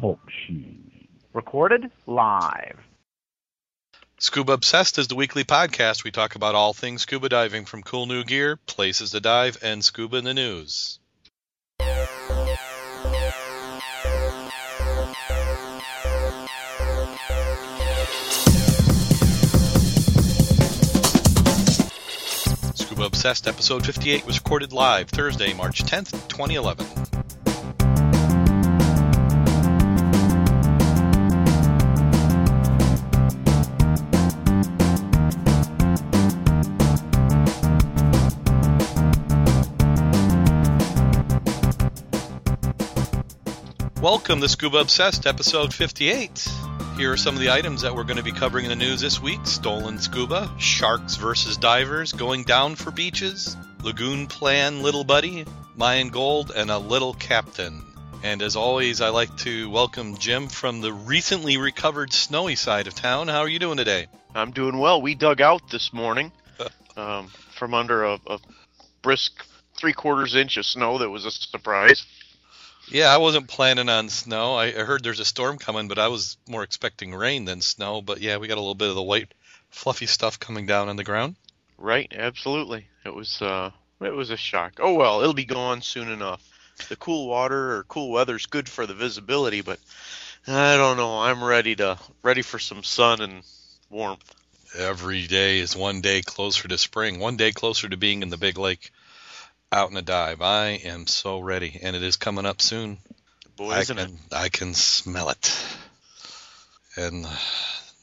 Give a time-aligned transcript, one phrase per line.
[0.00, 0.20] Talk.
[1.32, 2.78] Recorded live.
[4.18, 6.04] Scuba Obsessed is the weekly podcast.
[6.04, 9.82] We talk about all things scuba diving from cool new gear, places to dive, and
[9.82, 10.98] scuba in the news.
[22.74, 27.07] Scuba Obsessed episode 58 was recorded live Thursday, March 10th, 2011.
[44.10, 46.48] Welcome to Scuba Obsessed, episode 58.
[46.96, 49.02] Here are some of the items that we're going to be covering in the news
[49.02, 55.44] this week stolen scuba, sharks versus divers, going down for beaches, lagoon plan, little buddy,
[55.76, 57.84] Mayan gold, and a little captain.
[58.22, 62.94] And as always, I like to welcome Jim from the recently recovered snowy side of
[62.94, 63.28] town.
[63.28, 64.06] How are you doing today?
[64.34, 65.02] I'm doing well.
[65.02, 66.32] We dug out this morning
[66.96, 68.38] um, from under a, a
[69.02, 69.44] brisk
[69.76, 72.06] three quarters inch of snow that was a surprise.
[72.90, 74.54] Yeah, I wasn't planning on snow.
[74.54, 78.00] I I heard there's a storm coming, but I was more expecting rain than snow.
[78.00, 79.32] But yeah, we got a little bit of the white,
[79.70, 81.36] fluffy stuff coming down on the ground.
[81.76, 82.88] Right, absolutely.
[83.04, 84.74] It was uh, it was a shock.
[84.80, 86.42] Oh well, it'll be gone soon enough.
[86.88, 89.80] The cool water or cool weather's good for the visibility, but
[90.46, 91.20] I don't know.
[91.20, 93.42] I'm ready to ready for some sun and
[93.90, 94.34] warmth.
[94.76, 98.36] Every day is one day closer to spring, one day closer to being in the
[98.36, 98.92] big lake,
[99.72, 100.40] out in a dive.
[100.42, 102.98] I am so ready, and it is coming up soon.
[103.56, 104.12] Boy, I isn't can it?
[104.32, 105.66] I can smell it.
[106.96, 107.26] And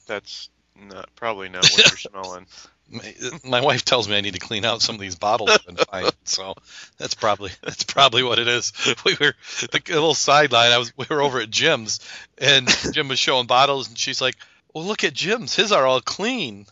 [0.06, 2.46] That's not probably not what you're smelling.
[2.90, 5.66] my, my wife tells me I need to clean out some of these bottles I've
[5.66, 6.12] been finding.
[6.24, 6.54] So
[6.98, 8.72] that's probably that's probably what it is.
[9.04, 10.72] We were the little sideline.
[10.72, 12.00] I was we were over at Jim's,
[12.38, 14.34] and Jim was showing bottles, and she's like,
[14.74, 15.54] "Well, look at Jim's.
[15.54, 16.66] His are all clean."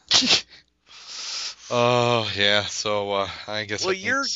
[1.70, 2.64] oh yeah.
[2.64, 3.84] So uh, I guess.
[3.84, 4.26] Well, you're-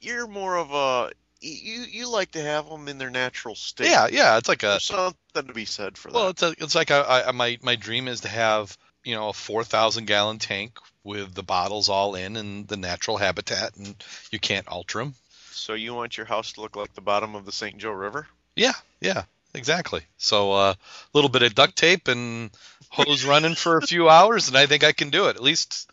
[0.00, 3.88] You're more of a you you like to have them in their natural state.
[3.88, 4.38] Yeah, yeah.
[4.38, 6.14] It's like a There's something to be said for that.
[6.14, 9.28] Well, it's a, it's like a, I, my my dream is to have you know
[9.28, 13.94] a four thousand gallon tank with the bottles all in and the natural habitat, and
[14.30, 15.14] you can't alter them.
[15.52, 17.78] So you want your house to look like the bottom of the St.
[17.78, 18.26] Joe River?
[18.54, 19.24] Yeah, yeah,
[19.54, 20.02] exactly.
[20.18, 20.74] So a uh,
[21.12, 22.50] little bit of duct tape and
[22.88, 25.36] hose running for a few hours, and I think I can do it.
[25.36, 25.90] At least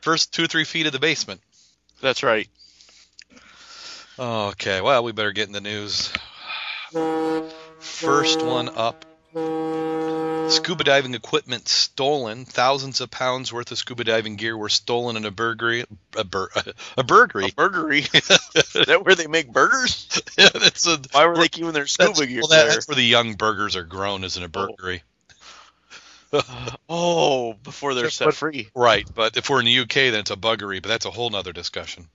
[0.00, 1.40] first two or three feet of the basement.
[2.00, 2.48] That's right.
[4.18, 6.12] Okay, well we better get in the news.
[7.78, 9.04] First one up.
[10.50, 12.44] Scuba diving equipment stolen.
[12.46, 15.84] Thousands of pounds worth of scuba diving gear were stolen in a burglary.
[16.16, 16.50] A, bur-
[16.96, 17.46] a burglary.
[17.46, 17.98] A burgery.
[18.80, 20.20] Is that where they make burgers?
[20.38, 22.72] yeah, that's a, Why were they keeping their scuba gear well, that- there?
[22.72, 25.02] that's where the young burgers are grown, is in a burglary.
[26.88, 28.68] Oh, before they're set free.
[28.74, 31.30] Right, but if we're in the UK, then it's a buggery, but that's a whole
[31.30, 32.08] nother discussion.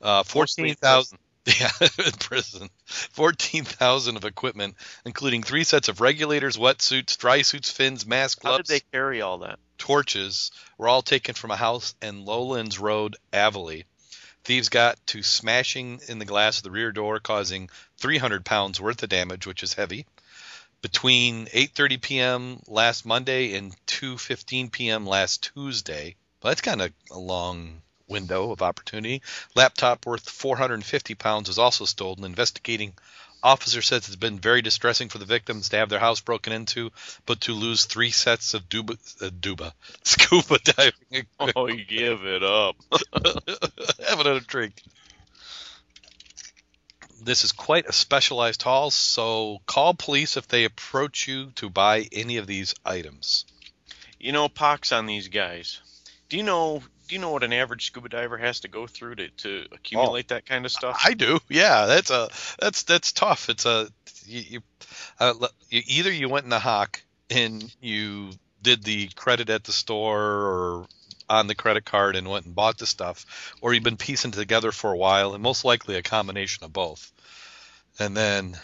[0.00, 1.18] Uh, Mostly in 14,000.
[1.46, 1.70] Yeah,
[2.04, 2.68] in prison.
[2.86, 8.66] 14,000 of equipment, including three sets of regulators, wetsuits, dry suits, fins, masks, How did
[8.66, 9.58] gloves, they carry all that?
[9.78, 13.84] torches, were all taken from a house in Lowlands Road, Avonlea.
[14.44, 19.02] Thieves got to smashing in the glass of the rear door, causing 300 pounds worth
[19.02, 20.06] of damage, which is heavy.
[20.82, 22.62] Between 8:30 p.m.
[22.66, 25.06] last Monday and 2:15 p.m.
[25.06, 29.22] last Tuesday, well, that's kind of a long window of opportunity.
[29.54, 32.24] Laptop worth 450 pounds was also stolen.
[32.24, 32.92] Investigating
[33.42, 36.90] officer says it's been very distressing for the victims to have their house broken into,
[37.26, 39.72] but to lose three sets of duba, uh, duba
[40.04, 41.56] scuba diving equipment.
[41.56, 42.76] Oh, give it up.
[44.08, 44.82] Have another drink.
[47.22, 52.08] This is quite a specialized haul, so call police if they approach you to buy
[52.12, 53.44] any of these items.
[54.18, 55.80] You know, pox on these guys.
[56.30, 56.82] Do you know?
[57.10, 60.28] Do you know what an average scuba diver has to go through to, to accumulate
[60.28, 60.96] that kind of stuff?
[61.04, 61.40] I do.
[61.48, 62.28] Yeah, that's a
[62.60, 63.48] that's that's tough.
[63.48, 63.88] It's a
[64.26, 64.60] you, you,
[65.18, 65.34] uh,
[65.70, 68.30] you either you went in the hock and you
[68.62, 70.86] did the credit at the store or
[71.28, 74.70] on the credit card and went and bought the stuff, or you've been piecing together
[74.70, 77.10] for a while, and most likely a combination of both.
[77.98, 78.56] And then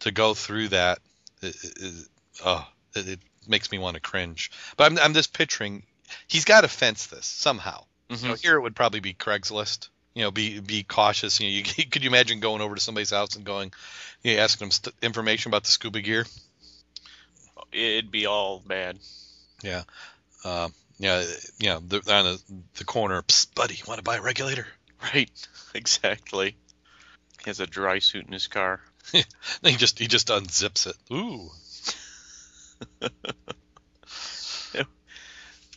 [0.00, 1.00] to go through that,
[1.42, 2.08] it, it, it-
[2.42, 4.50] oh, it, it makes me want to cringe.
[4.78, 5.82] But I'm I'm just picturing
[6.28, 7.84] he's got to fence this somehow.
[8.10, 8.22] Mhm.
[8.22, 9.88] You know, here it would probably be Craigslist.
[10.14, 11.40] You know, be be cautious.
[11.40, 13.72] You know, you, could you imagine going over to somebody's house and going,
[14.22, 16.26] you know, asking them st- information about the scuba gear?
[17.72, 18.98] It'd be all bad.
[19.62, 19.82] Yeah,
[20.44, 20.68] uh,
[20.98, 21.24] yeah,
[21.58, 21.78] yeah.
[21.86, 22.42] The, on the,
[22.76, 23.22] the corner,
[23.54, 24.66] buddy, want to buy a regulator?
[25.02, 25.30] Right.
[25.74, 26.56] Exactly.
[27.44, 28.80] He has a dry suit in his car.
[29.12, 30.96] he just he just unzips it.
[31.12, 31.50] Ooh.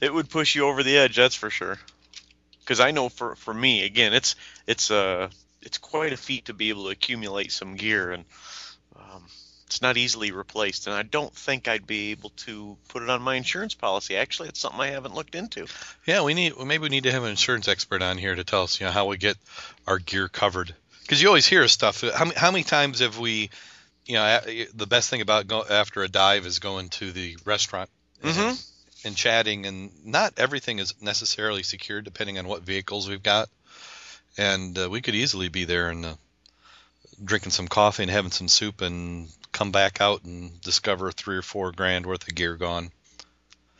[0.01, 1.77] It would push you over the edge, that's for sure.
[2.59, 4.35] Because I know for for me, again, it's
[4.67, 5.29] it's uh
[5.61, 8.23] it's quite a feat to be able to accumulate some gear, and
[8.95, 9.23] um,
[9.65, 10.87] it's not easily replaced.
[10.87, 14.15] And I don't think I'd be able to put it on my insurance policy.
[14.15, 15.65] Actually, it's something I haven't looked into.
[16.05, 18.63] Yeah, we need maybe we need to have an insurance expert on here to tell
[18.63, 19.37] us, you know, how we get
[19.87, 20.73] our gear covered.
[21.01, 22.01] Because you always hear stuff.
[22.01, 23.49] How, many- how many times have we,
[24.05, 24.39] you know,
[24.75, 27.89] the best thing about go after a dive is going to the restaurant
[28.23, 28.63] Mhm.
[29.03, 33.49] And chatting, and not everything is necessarily secured depending on what vehicles we've got.
[34.37, 36.15] And uh, we could easily be there and uh,
[37.23, 41.41] drinking some coffee and having some soup, and come back out and discover three or
[41.41, 42.91] four grand worth of gear gone.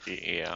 [0.06, 0.56] Yeah.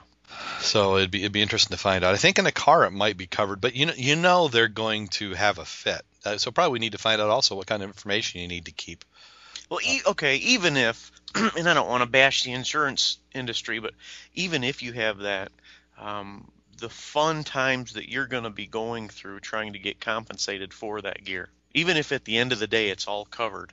[0.62, 2.14] So it'd be it'd be interesting to find out.
[2.14, 4.68] I think in a car it might be covered, but you know you know they're
[4.68, 6.02] going to have a fit.
[6.26, 8.66] Uh, so probably we need to find out also what kind of information you need
[8.66, 9.04] to keep.
[9.70, 11.12] Well, e- okay, even if,
[11.58, 13.94] and I don't want to bash the insurance industry, but
[14.34, 15.52] even if you have that,
[16.00, 20.74] um, the fun times that you're going to be going through trying to get compensated
[20.74, 23.72] for that gear, even if at the end of the day it's all covered,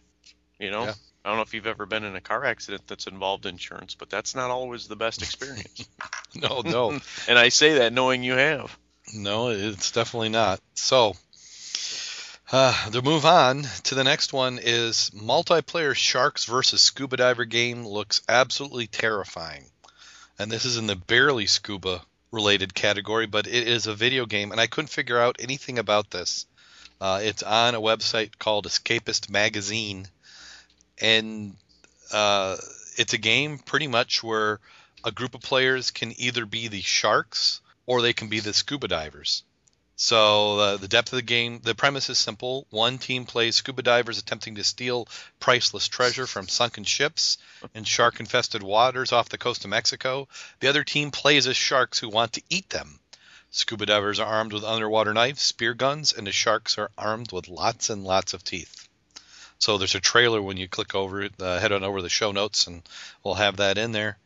[0.59, 0.85] you know.
[0.85, 0.95] Yeah.
[1.23, 4.09] I don't know if you've ever been in a car accident that's involved insurance, but
[4.09, 5.87] that's not always the best experience.
[6.33, 6.91] No, no,
[7.29, 8.79] and I say that knowing you have.
[9.13, 10.61] no, it's definitely not.
[10.75, 11.17] So
[12.53, 17.87] uh, to move on to the next one is multiplayer sharks versus scuba diver game
[17.87, 19.65] looks absolutely terrifying,
[20.39, 22.03] and this is in the barely scuba
[22.33, 26.11] related category, but it is a video game, and I couldn't figure out anything about
[26.11, 26.47] this.
[27.01, 30.07] Uh, it's on a website called Escapist Magazine,
[31.01, 31.57] and
[32.13, 32.57] uh,
[32.97, 34.61] it's a game pretty much where
[35.05, 38.87] a group of players can either be the sharks or they can be the scuba
[38.87, 39.43] divers.
[40.03, 42.67] So uh, the depth of the game, the premise is simple.
[42.71, 45.07] One team plays scuba divers attempting to steal
[45.41, 47.37] priceless treasure from sunken ships
[47.75, 50.27] in shark-infested waters off the coast of Mexico.
[50.61, 52.99] The other team plays as sharks who want to eat them.
[53.51, 57.49] Scuba divers are armed with underwater knives, spear guns, and the sharks are armed with
[57.49, 58.89] lots and lots of teeth.
[59.59, 62.33] So there's a trailer when you click over uh, head on over to the show
[62.33, 62.83] notes, and
[63.23, 64.17] we'll have that in there.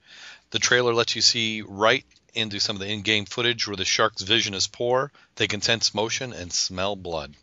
[0.50, 4.22] The trailer lets you see right into some of the in-game footage where the shark's
[4.22, 7.34] vision is poor, they can sense motion and smell blood.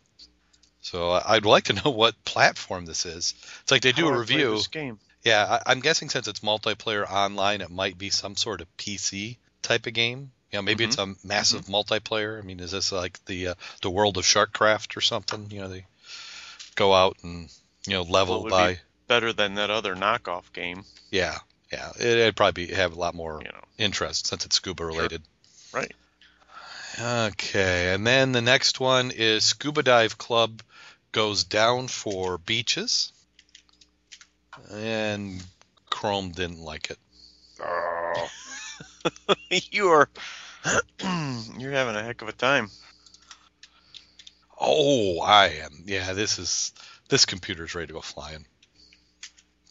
[0.80, 3.34] So uh, I'd like to know what platform this is.
[3.62, 4.52] It's like they do How a review.
[4.56, 4.98] This game.
[5.24, 9.36] Yeah, I, I'm guessing since it's multiplayer online, it might be some sort of PC
[9.62, 10.32] type of game.
[10.50, 12.38] You know, maybe it's a massive multiplayer.
[12.38, 15.50] I mean, is this like the uh, the world of Sharkcraft or something?
[15.50, 15.86] You know, they
[16.74, 17.48] go out and
[17.86, 18.72] you know level Well, by.
[18.74, 21.38] be better than that other knockoff game, Yeah,
[21.72, 21.90] yeah.
[21.98, 23.64] It, it'd probably be, have a lot more you know.
[23.78, 25.22] interest since it's scuba related.
[25.72, 25.92] Right.
[27.00, 30.62] Okay, and then the next one is Scuba Dive Club
[31.10, 33.12] goes down for beaches,
[34.70, 35.42] and
[35.88, 36.98] Chrome didn't like it.
[37.64, 38.28] Oh,
[39.50, 40.08] you are
[41.58, 42.70] you're having a heck of a time.
[44.60, 45.84] Oh, I am.
[45.86, 46.72] Yeah, this is
[47.08, 48.44] this computer's ready to go flying.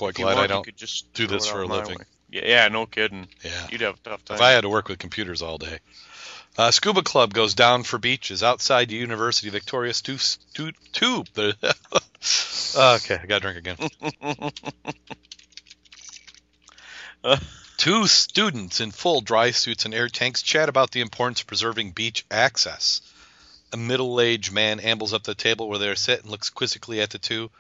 [0.02, 2.00] Boy, glad I don't could just do this for a living.
[2.00, 2.06] way.
[2.32, 3.28] Yeah, no kidding.
[3.44, 3.68] Yeah.
[3.70, 4.36] You'd have a tough time.
[4.36, 5.78] If I had to work with computers all day.
[6.58, 9.94] Uh, Scuba Club goes down for beaches outside the University of Victoria.
[9.94, 11.28] Stu, stu, tube.
[11.38, 11.54] okay,
[13.16, 13.78] I got to drink again.
[17.78, 21.92] Two students in full dry suits and air tanks chat about the importance of preserving
[21.92, 23.02] beach access.
[23.72, 27.12] A middle-aged man ambles up to the table where they're sit and looks quizzically at
[27.12, 27.52] the two.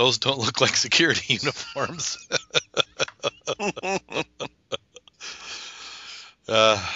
[0.00, 2.26] Those don't look like security uniforms.
[6.48, 6.86] uh,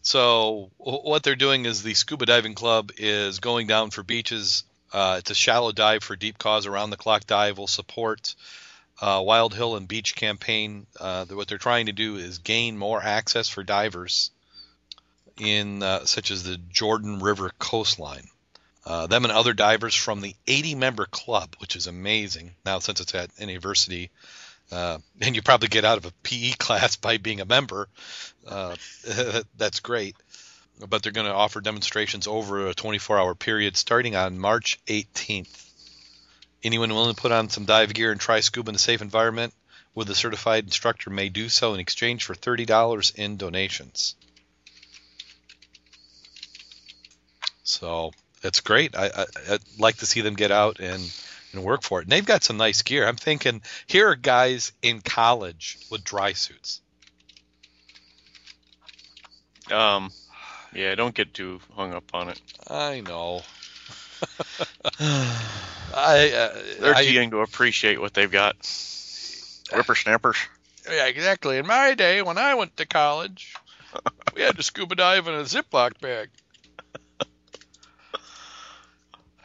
[0.00, 4.62] so what they're doing is the scuba diving club is going down for beaches.
[4.92, 6.66] Uh, it's a shallow dive for deep cause.
[6.66, 8.36] Around the clock dive will support
[9.02, 10.86] uh, Wild Hill and Beach campaign.
[11.00, 14.30] Uh, what they're trying to do is gain more access for divers
[15.40, 18.28] in uh, such as the Jordan River coastline.
[18.86, 23.00] Uh, them and other divers from the 80 member club, which is amazing now since
[23.00, 24.10] it's at a university.
[24.70, 27.88] Uh, and you probably get out of a PE class by being a member.
[28.46, 28.76] Uh,
[29.56, 30.16] that's great.
[30.86, 35.70] But they're going to offer demonstrations over a 24 hour period starting on March 18th.
[36.64, 39.54] Anyone willing to put on some dive gear and try scuba in a safe environment
[39.94, 44.16] with a certified instructor may do so in exchange for $30 in donations.
[47.62, 48.12] So
[48.44, 48.94] that's great.
[48.94, 51.02] I, I, I'd like to see them get out and,
[51.54, 52.02] and work for it.
[52.02, 53.08] And they've got some nice gear.
[53.08, 56.82] I'm thinking here are guys in college with dry suits.
[59.72, 60.10] Um,
[60.74, 62.40] yeah, don't get too hung up on it.
[62.68, 63.40] I know.
[65.00, 68.56] I, uh, They're I- young to appreciate what they've got.
[69.72, 70.36] Whippersnappers.
[70.86, 71.56] Yeah, exactly.
[71.56, 73.54] In my day, when I went to college,
[74.36, 76.28] we had to scuba dive in a Ziploc bag.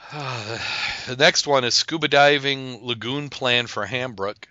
[0.12, 4.48] the next one is scuba diving lagoon plan for Hambrook.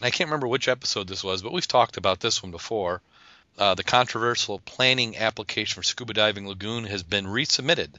[0.00, 3.02] I can't remember which episode this was, but we've talked about this one before.
[3.58, 7.90] Uh, the controversial planning application for scuba diving lagoon has been resubmitted.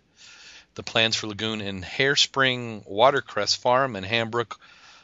[0.75, 4.58] The plans for lagoon in Hairspring Watercress Farm in Hambrook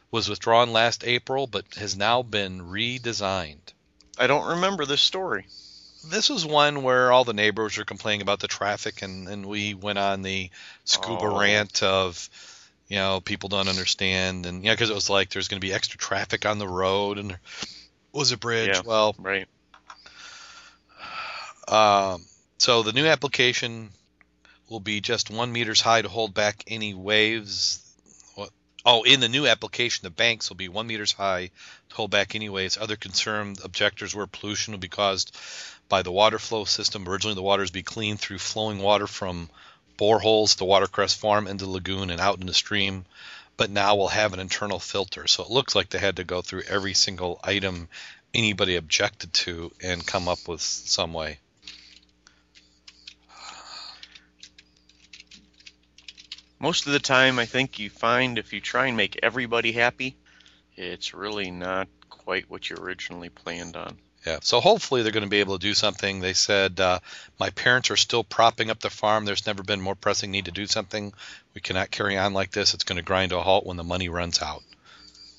[0.09, 3.73] was withdrawn last April, but has now been redesigned.
[4.17, 5.45] I don't remember this story.
[6.09, 9.73] This was one where all the neighbors were complaining about the traffic, and, and we
[9.73, 10.49] went on the
[10.85, 11.37] scuba Oh.
[11.39, 12.29] rant of,
[12.87, 15.73] you know, people don't understand, and yeah, because it was like there's going to be
[15.73, 17.37] extra traffic on the road, and
[18.13, 18.69] was a bridge.
[18.69, 18.81] Yeah.
[18.85, 19.47] Well, Right.
[21.67, 22.25] um,
[22.57, 23.89] so the new application
[24.69, 27.83] will be just one meters high to hold back any waves.
[28.35, 28.49] What?
[28.85, 31.51] Oh, in the new application, the banks will be one meters high
[31.97, 32.77] hold back any waves.
[32.77, 35.35] Other concerned objectors were pollution will be caused
[35.89, 37.09] by the water flow system.
[37.09, 39.49] Originally, the waters be cleaned through flowing water from
[39.97, 43.05] boreholes to Watercress Farm into the lagoon and out in the stream.
[43.57, 45.25] But now we'll have an internal filter.
[45.25, 47.89] So it looks like they had to go through every single item
[48.31, 51.39] anybody objected to and come up with some way.
[56.59, 60.15] Most of the time, I think you find if you try and make everybody happy,
[60.77, 63.97] it's really not quite what you originally planned on.
[64.25, 66.19] Yeah, so hopefully they're going to be able to do something.
[66.19, 66.99] They said, uh,
[67.39, 69.25] My parents are still propping up the farm.
[69.25, 71.13] There's never been more pressing need to do something.
[71.53, 72.73] We cannot carry on like this.
[72.73, 74.63] It's going to grind to a halt when the money runs out.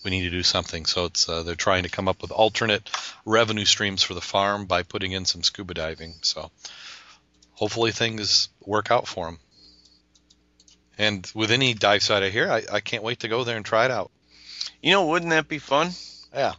[0.04, 0.86] We need to do something.
[0.86, 2.88] So it's uh, they're trying to come up with alternate
[3.26, 6.14] revenue streams for the farm by putting in some scuba diving.
[6.22, 6.50] So
[7.52, 9.38] hopefully things work out for them.
[10.96, 13.66] And with any dive site I hear, I, I can't wait to go there and
[13.66, 14.10] try it out.
[14.82, 15.90] You know, wouldn't that be fun?
[16.32, 16.54] Yeah.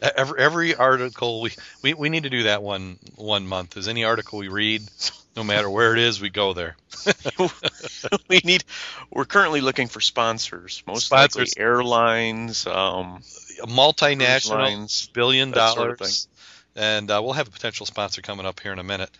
[0.00, 1.52] Every, every article we,
[1.82, 3.76] we we need to do that one one month.
[3.76, 4.82] Is any article we read,
[5.36, 6.76] no matter where it is, we go there.
[8.28, 8.64] we need.
[9.10, 11.56] We're currently looking for sponsors, most Sponsors.
[11.56, 12.66] likely airlines.
[12.66, 13.22] Um,
[13.62, 16.28] multinational lines, billion that sort of dollars,
[16.74, 19.10] and uh, we'll have a potential sponsor coming up here in a minute.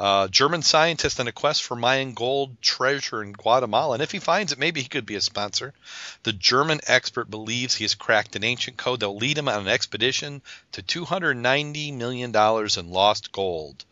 [0.00, 4.18] Uh, German scientist on a quest for Mayan gold treasure in Guatemala, and if he
[4.18, 5.74] finds it, maybe he could be a sponsor.
[6.22, 9.60] The German expert believes he has cracked an ancient code that will lead him on
[9.60, 10.40] an expedition
[10.72, 13.84] to 290 million dollars in lost gold.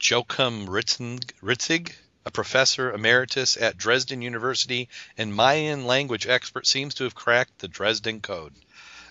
[0.00, 1.92] Joachim Rittstieg,
[2.26, 7.68] a professor emeritus at Dresden University and Mayan language expert, seems to have cracked the
[7.68, 8.54] Dresden Code,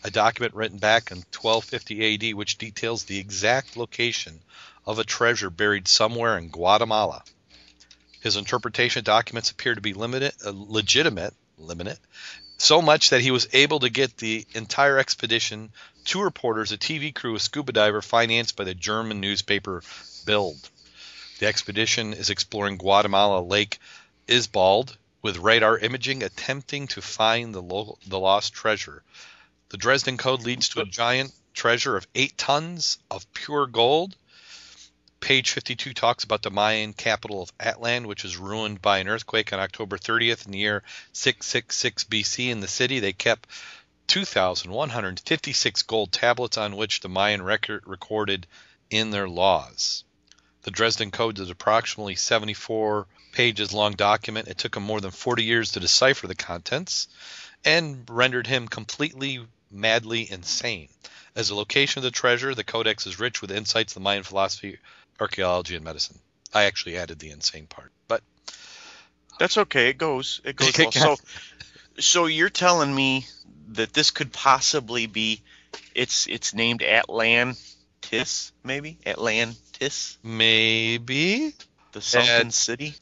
[0.04, 4.42] a document written back in 1250 AD which details the exact location
[4.88, 7.22] of a treasure buried somewhere in Guatemala.
[8.22, 12.00] His interpretation documents appear to be limited, uh, legitimate, limited,
[12.58, 15.72] so much that he was able to get the entire expedition,
[16.06, 19.84] two reporters, a TV crew, a scuba diver, financed by the German newspaper
[20.26, 20.70] Bild.
[21.40, 23.80] The expedition is exploring Guatemala Lake
[24.28, 24.90] Izabal
[25.22, 29.04] with radar imaging, attempting to find the, lo- the lost treasure.
[29.70, 34.16] The Dresden Code leads to a giant treasure of eight tons of pure gold.
[35.20, 39.52] Page 52 talks about the Mayan capital of Atlan, which was ruined by an earthquake
[39.52, 42.50] on October 30th in the year 666 BC.
[42.50, 43.48] In the city, they kept
[44.08, 48.48] 2,156 gold tablets on which the Mayan record recorded
[48.90, 50.06] in their laws.
[50.62, 54.48] The Dresden Code is approximately 74 pages long document.
[54.48, 57.08] It took him more than 40 years to decipher the contents
[57.66, 60.90] and rendered him completely madly insane.
[61.36, 64.80] As a location of the treasure, the codex is rich with insights the Mayan philosophy,
[65.20, 66.18] archaeology, and medicine.
[66.54, 68.22] I actually added the insane part, but
[69.40, 69.90] That's okay.
[69.90, 70.42] It goes.
[70.44, 70.92] It goes well.
[70.92, 71.16] So,
[72.00, 73.26] so you're telling me
[73.70, 75.42] that this could possibly be?
[75.94, 81.54] It's it's named Atlantis, maybe Atlantis, maybe.
[81.92, 82.96] the sunken And- city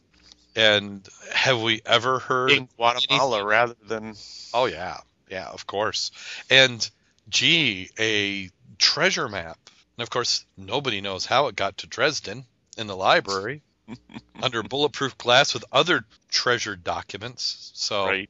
[0.55, 2.51] And have we ever heard?
[2.51, 4.15] in Guatemala, rather than
[4.53, 4.97] Oh yeah,
[5.29, 6.11] yeah, of course.
[6.49, 6.89] And
[7.29, 9.57] gee, a treasure map.
[9.97, 12.45] And of course, nobody knows how it got to Dresden
[12.77, 13.61] in the library
[14.41, 17.71] under bulletproof glass with other treasured documents.
[17.73, 18.29] So right.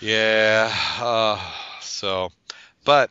[0.00, 1.40] yeah, uh,
[1.80, 2.32] so
[2.84, 3.10] but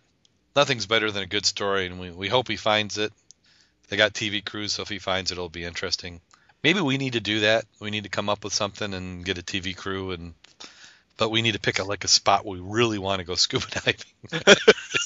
[0.55, 3.13] nothing's better than a good story, and we we hope he finds it.
[3.87, 6.21] They got TV crews, so if he finds it, it'll be interesting.
[6.63, 7.65] Maybe we need to do that.
[7.79, 10.33] We need to come up with something and get a TV crew and.
[11.17, 13.65] But we need to pick a like a spot we really want to go scuba
[13.67, 14.05] diving.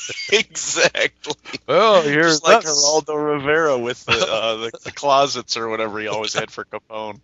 [0.31, 1.59] exactly.
[1.67, 6.07] Oh, here's Just like Geraldo Rivera with the, uh, the the closets or whatever he
[6.07, 7.19] always had for Capone.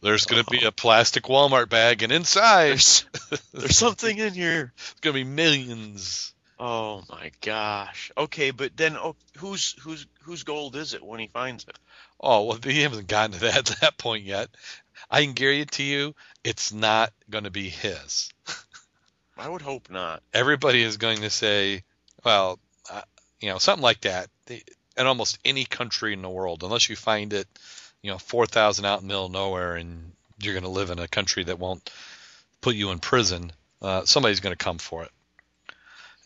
[0.00, 3.04] There's going to be a plastic Walmart bag, and inside There's,
[3.54, 4.72] there's something in here.
[4.76, 6.34] it's going to be millions.
[6.58, 8.10] Oh my gosh.
[8.16, 11.78] Okay, but then oh, whose whose whose gold is it when he finds it?
[12.20, 14.48] Oh well, he hasn't gotten to that that point yet.
[15.10, 18.30] I can guarantee you, it's not going to be his.
[19.42, 20.22] I would hope not.
[20.32, 21.82] Everybody is going to say,
[22.24, 23.02] well, uh,
[23.40, 24.30] you know, something like that.
[24.46, 24.62] They,
[24.96, 27.48] in almost any country in the world, unless you find it,
[28.02, 30.90] you know, four thousand out in the middle of nowhere, and you're going to live
[30.90, 31.90] in a country that won't
[32.60, 35.10] put you in prison, uh, somebody's going to come for it.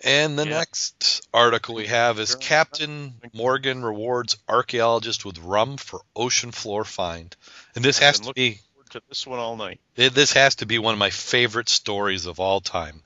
[0.04, 0.58] And the Yeah.
[0.58, 2.34] next article we have is.
[2.34, 7.34] Captain Morgan rewards archaeologist with rum for ocean floor find.
[7.74, 9.80] And this has I've to been be To this one all night.
[9.94, 13.02] this has to be one of my favorite stories of all time.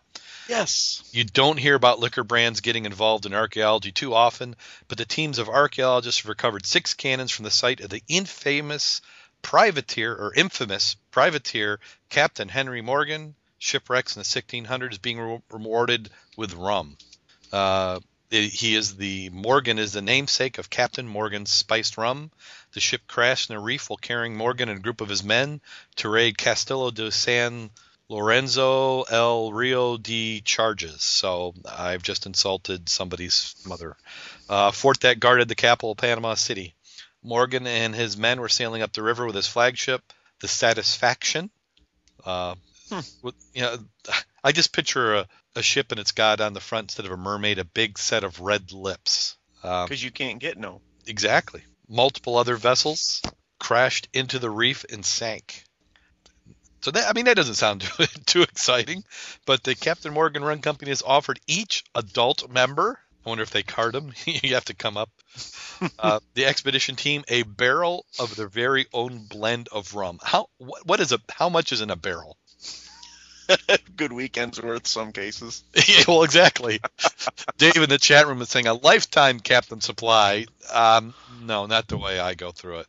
[0.50, 1.08] Yes.
[1.12, 4.56] You don't hear about liquor brands getting involved in archaeology too often,
[4.88, 9.00] but the teams of archaeologists have recovered six cannons from the site of the infamous
[9.42, 11.78] privateer or infamous privateer
[12.08, 16.98] Captain Henry Morgan, shipwrecks in the 1600s, being re- rewarded with rum.
[17.52, 22.32] Uh, he is the Morgan is the namesake of Captain Morgan's spiced rum.
[22.72, 25.60] The ship crashed in a reef while carrying Morgan and a group of his men
[25.96, 27.70] to raid Castillo de San
[28.10, 31.02] Lorenzo El Rio de Charges.
[31.02, 33.96] So I've just insulted somebody's mother.
[34.48, 36.74] Uh, fort that guarded the capital of Panama City.
[37.22, 40.02] Morgan and his men were sailing up the river with his flagship,
[40.40, 41.50] the Satisfaction.
[42.24, 42.56] Uh,
[42.90, 43.00] Hmm.
[43.22, 43.76] with, you know,
[44.44, 47.16] I just picture a, a ship and it's got on the front instead of a
[47.16, 49.36] mermaid a big set of red lips.
[49.62, 50.80] Um, Because you can't get no.
[51.06, 51.62] Exactly.
[51.88, 53.22] Multiple other vessels
[53.60, 55.62] crashed into the reef and sank.
[56.82, 59.04] So that I mean that doesn't sound too, too exciting,
[59.46, 62.98] but the Captain Morgan Rum Company has offered each adult member.
[63.24, 64.12] I wonder if they card them.
[64.24, 65.10] you have to come up.
[65.98, 70.18] Uh, the expedition team a barrel of their very own blend of rum.
[70.22, 72.36] How what, what is a how much is in a barrel?
[73.96, 75.64] Good weekends worth some cases.
[75.88, 76.80] yeah, well, exactly.
[77.58, 80.46] Dave in the chat room is saying a lifetime Captain Supply.
[80.72, 82.86] Um, no, not the way I go through it.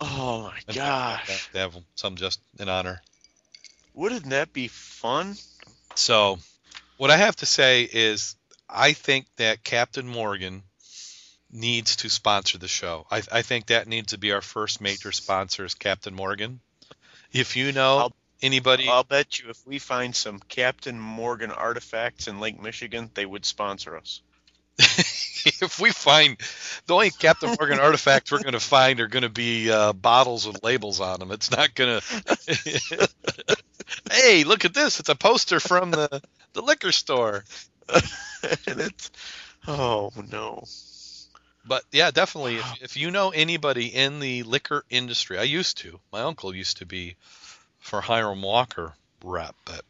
[0.00, 1.50] Oh my gosh.
[1.52, 3.02] They have some just in honor.
[3.94, 5.36] Wouldn't that be fun?
[5.94, 6.38] So,
[6.96, 8.36] what I have to say is,
[8.68, 10.62] I think that Captain Morgan
[11.50, 13.06] needs to sponsor the show.
[13.10, 16.60] I, I think that needs to be our first major sponsor is Captain Morgan.
[17.32, 22.28] If you know I'll- anybody, I'll bet you if we find some Captain Morgan artifacts
[22.28, 24.22] in Lake Michigan, they would sponsor us.
[24.78, 26.36] if we find
[26.86, 30.46] the only Captain Morgan artifacts we're going to find are going to be uh, bottles
[30.46, 31.32] with labels on them.
[31.32, 33.08] It's not going to.
[34.10, 35.00] Hey, look at this!
[35.00, 36.22] It's a poster from the
[36.52, 37.44] the liquor store.
[37.90, 39.10] and it's
[39.66, 40.64] oh no.
[41.64, 42.56] But yeah, definitely.
[42.56, 46.00] If, if you know anybody in the liquor industry, I used to.
[46.12, 47.16] My uncle used to be
[47.78, 49.84] for Hiram Walker rep, but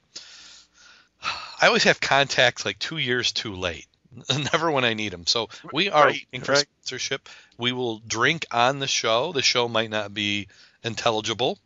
[1.60, 3.86] I always have contacts like two years too late.
[4.52, 5.26] Never when I need them.
[5.26, 6.66] So we are Right, looking for right.
[6.82, 7.28] sponsorship.
[7.58, 9.32] We will drink on the show.
[9.32, 10.48] The show might not be
[10.82, 11.58] intelligible,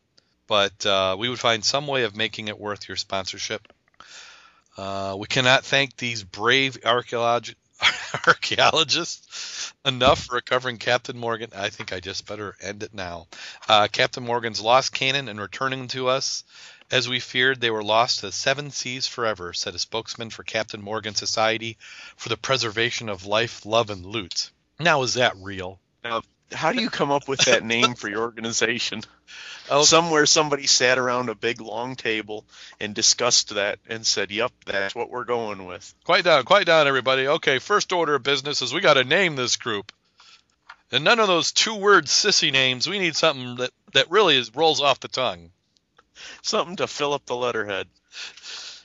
[0.47, 3.73] but uh, we would find some way of making it worth your sponsorship.
[4.77, 7.55] Uh, we cannot thank these brave archaeolog-
[8.27, 11.51] archaeologists enough for recovering Captain Morgan.
[11.55, 13.27] I think I just better end it now.
[13.69, 16.45] Uh, Captain Morgan's lost cannon and returning to us.
[16.91, 20.43] As we feared, they were lost to the seven seas forever, said a spokesman for
[20.43, 21.79] Captain Morgan Society
[22.17, 24.51] for the Preservation of Life, Love, and Loot.
[24.79, 25.81] Now, is that real?
[26.55, 29.03] How do you come up with that name for your organization?
[29.71, 32.45] Oh, Somewhere somebody sat around a big long table
[32.81, 36.87] and discussed that and said, "Yep, that's what we're going with." Quiet down, quiet down,
[36.87, 37.27] everybody.
[37.27, 39.91] Okay, first order of business is we got to name this group.
[40.93, 42.87] And none of those two-word sissy names.
[42.87, 45.51] We need something that, that really is rolls off the tongue.
[46.43, 47.89] Something to fill up the letterhead.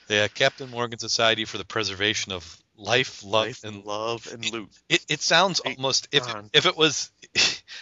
[0.08, 4.70] Yeah, Captain Morgan Society for the Preservation of Life, Love, Life and love and loot.
[4.88, 7.12] It, it sounds almost if it, if it was,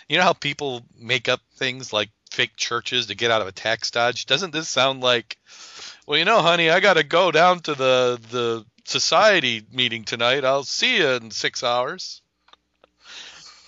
[0.08, 3.52] you know how people make up things like fake churches to get out of a
[3.52, 4.26] tax dodge.
[4.26, 5.38] Doesn't this sound like,
[6.06, 10.44] well, you know, honey, I got to go down to the the society meeting tonight.
[10.44, 12.22] I'll see you in six hours.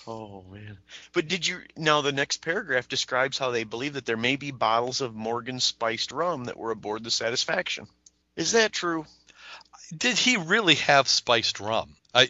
[0.06, 0.78] Oh man!
[1.12, 2.00] But did you now?
[2.00, 6.10] The next paragraph describes how they believe that there may be bottles of Morgan spiced
[6.10, 7.86] rum that were aboard the Satisfaction.
[8.34, 9.06] Is that true?
[9.96, 11.96] Did he really have spiced rum?
[12.14, 12.28] I,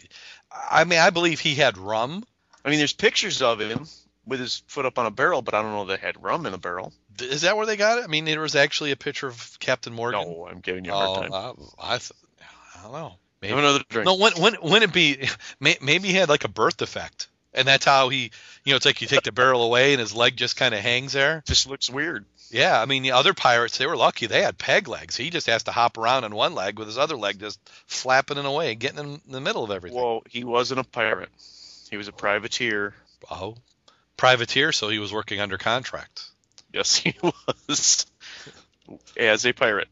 [0.69, 2.23] I mean, I believe he had rum.
[2.63, 3.87] I mean, there's pictures of him
[4.25, 6.53] with his foot up on a barrel, but I don't know they had rum in
[6.53, 6.93] a barrel.
[7.19, 8.03] Is that where they got it?
[8.03, 10.21] I mean, there was actually a picture of Captain Morgan.
[10.21, 11.31] No, I'm giving you a hard oh, time.
[11.33, 12.11] Oh, I, I, th-
[12.77, 13.13] I don't know.
[13.41, 13.49] Maybe.
[13.49, 14.05] Have another drink.
[14.05, 15.27] No, when when when it be
[15.59, 17.27] may- maybe he had like a birth defect.
[17.53, 18.31] and that's how he,
[18.63, 20.79] you know, it's like you take the barrel away and his leg just kind of
[20.79, 21.43] hangs there.
[21.45, 22.25] Just looks weird.
[22.49, 25.15] Yeah, I mean the other pirates they were lucky they had peg legs.
[25.15, 28.37] He just has to hop around on one leg with his other leg just flapping
[28.37, 29.99] it away, getting in the middle of everything.
[29.99, 31.29] Well, he wasn't a pirate.
[31.91, 32.95] He was a privateer.
[33.29, 33.57] Oh,
[34.17, 36.23] privateer, so he was working under contract.
[36.73, 38.05] Yes, he was.
[39.17, 39.89] As a pirate.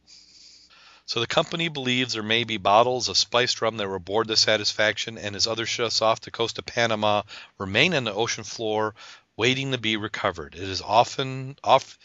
[1.06, 4.38] So the company believes there may be bottles of spiced rum that were aboard the
[4.38, 7.24] Satisfaction and his other ships off the coast of Panama
[7.58, 8.96] remain on the ocean floor
[9.36, 10.56] waiting to be recovered.
[10.56, 11.98] It is often off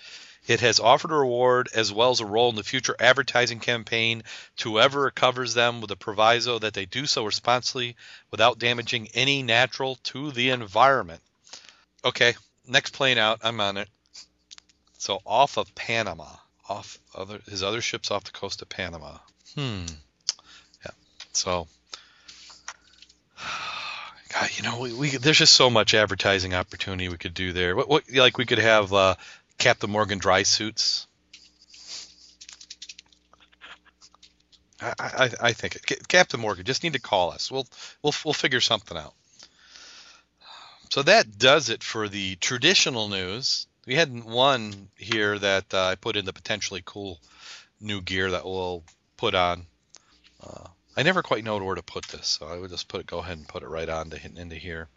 [0.46, 4.22] it has offered a reward as well as a role in the future advertising campaign
[4.59, 7.96] to whoever recovers them with a proviso that they do so responsibly
[8.30, 11.20] without damaging any natural to the environment.
[12.04, 12.35] Okay,
[12.66, 13.88] next plane out, I'm on it.
[14.98, 16.37] So off of Panama,
[16.68, 19.18] off other his other ships off the coast of Panama.
[19.54, 19.85] Hmm.
[20.85, 20.90] Yeah.
[21.33, 21.66] So
[24.33, 27.76] God, you know, we, we there's just so much advertising opportunity we could do there.
[27.76, 29.14] What, what like we could have uh,
[29.59, 31.07] Captain Morgan dry suits.
[34.81, 36.09] I, I, I think it.
[36.09, 37.51] Captain Morgan just need to call us.
[37.51, 37.67] We'll
[38.03, 39.14] we'll we'll figure something out.
[40.90, 43.67] So that does it for the traditional news.
[43.87, 47.19] We had one here that uh, I put in the potentially cool
[47.81, 48.85] new gear that we'll
[49.17, 49.67] put on.
[50.43, 53.07] Uh, I never quite know where to put this, so I would just put it.
[53.07, 54.88] Go ahead and put it right on to, into here.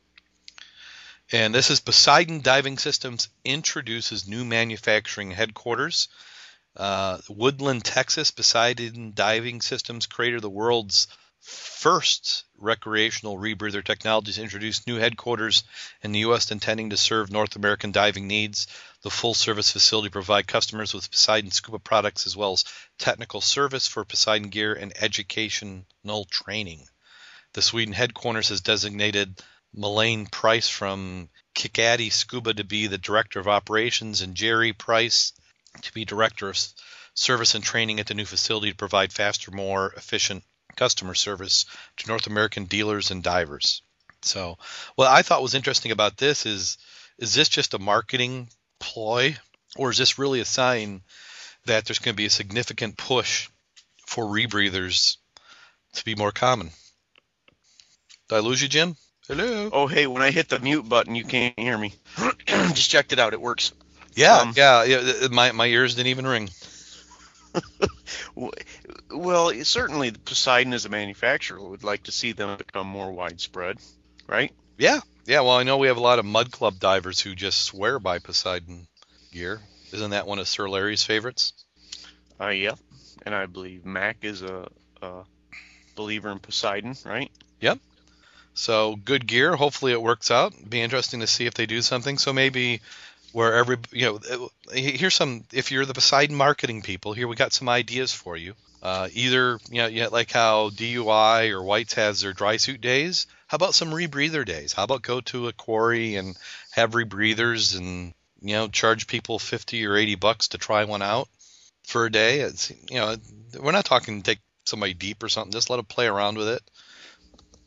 [1.33, 6.07] And this is Poseidon Diving Systems introduces new manufacturing headquarters.
[6.73, 11.07] Uh, Woodland, Texas, Poseidon Diving Systems created the world's
[11.41, 15.65] first recreational rebreather technologies introduced new headquarters
[16.01, 16.49] in the U.S.
[16.49, 18.65] intending to serve North American diving needs.
[19.01, 22.63] The full service facility provide customers with Poseidon scuba products as well as
[22.99, 26.87] technical service for Poseidon gear and educational training.
[27.51, 29.41] The Sweden headquarters has designated
[29.77, 35.33] Melaine Price from Kikadi Scuba to be the director of operations, and Jerry Price
[35.83, 36.57] to be director of
[37.13, 40.43] service and training at the new facility to provide faster, more efficient
[40.75, 41.65] customer service
[41.97, 43.83] to North American dealers and divers.
[44.23, 44.57] So,
[44.95, 46.79] what I thought was interesting about this is
[47.19, 49.37] is this just a marketing ploy,
[49.75, 51.03] or is this really a sign
[51.65, 53.47] that there's going to be a significant push
[54.07, 55.17] for rebreathers
[55.93, 56.71] to be more common?
[58.27, 58.97] Did I lose you, Jim?
[59.27, 59.69] Hello.
[59.73, 61.93] Oh, hey, when I hit the mute button, you can't hear me.
[62.47, 63.33] Just checked it out.
[63.33, 63.73] It works.
[64.15, 65.27] Yeah, Um, yeah, yeah.
[65.29, 66.49] My my ears didn't even ring.
[69.09, 73.77] Well, certainly Poseidon as a manufacturer would like to see them become more widespread,
[74.27, 74.53] right?
[74.77, 75.41] Yeah, yeah.
[75.41, 78.19] Well, I know we have a lot of Mud Club divers who just swear by
[78.19, 78.87] Poseidon
[79.31, 79.59] gear.
[79.91, 81.53] Isn't that one of Sir Larry's favorites?
[82.39, 82.75] Uh, yeah.
[83.25, 84.67] And I believe Mac is a,
[85.01, 85.23] a
[85.95, 87.31] believer in Poseidon, right?
[88.58, 89.56] So good gear.
[89.56, 90.52] Hopefully it works out.
[90.67, 92.17] Be interesting to see if they do something.
[92.17, 92.82] So maybe
[93.32, 97.36] where every you know uh, here's some if you're the Poseidon marketing people here we
[97.36, 98.56] got some ideas for you.
[98.82, 103.28] Uh, either you know, like how DUI or Whites has their dry suit days.
[103.46, 104.74] How about some rebreather days?
[104.74, 106.36] How about go to a quarry and
[106.72, 111.30] have rebreathers and you know charge people 50 or 80 bucks to try one out
[111.84, 112.39] for a day?
[112.39, 113.15] It's you know
[113.62, 115.52] we're not talking take somebody deep or something.
[115.52, 116.63] Just let them play around with it,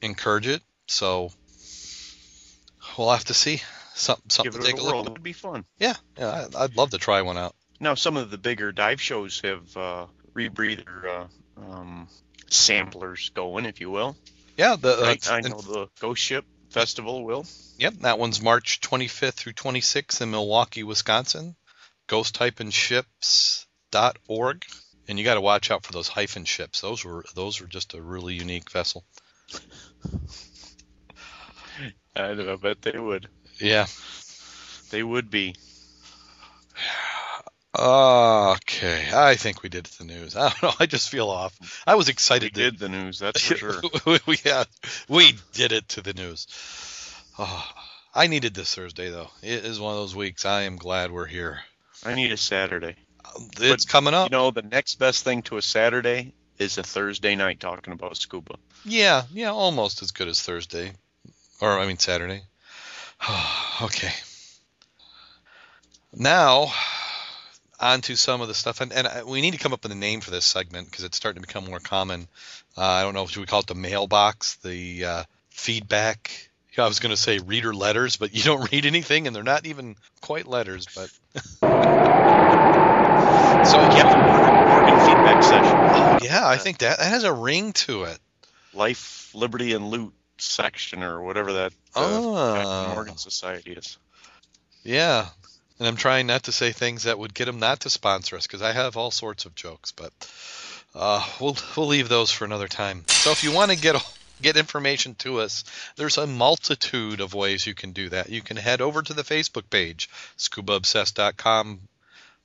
[0.03, 0.63] encourage it.
[0.91, 1.31] So
[2.99, 3.63] we'll have to see.
[3.95, 5.07] Some, something Give to it take a a look.
[5.07, 5.65] It would be fun.
[5.79, 7.55] Yeah, yeah, I- I'd love to try one out.
[7.79, 11.27] Now, some of the bigger dive shows have uh, rebreather uh,
[11.61, 12.09] um,
[12.51, 14.17] samplers going, if you will.
[14.57, 15.15] Yeah, the uh?
[15.31, 17.47] I and- know the Ghost Ship Festival will.
[17.79, 21.55] Yep, that one's March 25th through 26th in Milwaukee, Wisconsin.
[22.09, 24.67] Ghost-ships.org.
[25.09, 26.81] And you got to watch out for those hyphen ships.
[26.81, 29.05] Those were those were just a really unique vessel.
[32.17, 33.29] I, I bet they would.
[33.59, 33.87] Yeah.
[34.91, 35.55] They would be.
[37.79, 40.37] Okay, I think we did it the news.
[40.37, 40.73] I don't know.
[40.81, 41.83] I just feel off.
[41.87, 42.57] I was excited.
[42.57, 43.81] We to- did the news, that's for sure.
[44.27, 44.65] we yeah,
[45.09, 46.49] we did it to the news.
[47.39, 47.69] Oh,
[48.15, 49.31] I needed this Thursday though.
[49.43, 50.45] It is one of those weeks.
[50.45, 51.61] I am glad we're here.
[52.05, 52.97] I need a Saturday.
[53.61, 54.31] It's coming up.
[54.31, 58.17] You know, the next best thing to a Saturday is a Thursday night talking about
[58.17, 58.57] scuba.
[58.85, 60.93] Yeah, yeah, almost as good as Thursday,
[61.61, 62.43] or I mean Saturday.
[63.83, 64.13] okay.
[66.13, 66.73] Now,
[67.79, 69.93] on to some of the stuff, and, and I- we need to come up with
[69.93, 72.29] a name for this segment because it's starting to become more common.
[72.77, 76.49] Uh, I don't know if we call it the mailbox, the uh, feedback.
[76.79, 79.67] I was going to say reader letters, but you don't read anything, and they're not
[79.67, 80.87] even quite letters.
[80.95, 81.11] But
[83.63, 85.83] So, yeah, the Morgan, Morgan feedback session.
[85.93, 88.19] oh, yeah, I think that that has a ring to it.
[88.73, 92.55] Life, Liberty, and Loot section, or whatever that Ah.
[92.55, 93.99] Captain Morgan Society is.
[94.83, 95.27] Yeah.
[95.79, 98.47] And I'm trying not to say things that would get them not to sponsor us
[98.47, 100.13] because I have all sorts of jokes, but
[100.95, 103.05] uh, we'll we'll leave those for another time.
[103.09, 103.97] So if you want to get
[104.43, 105.65] get information to us,
[105.97, 108.29] there's a multitude of ways you can do that.
[108.29, 111.81] You can head over to the Facebook page, scubaobsessed.com.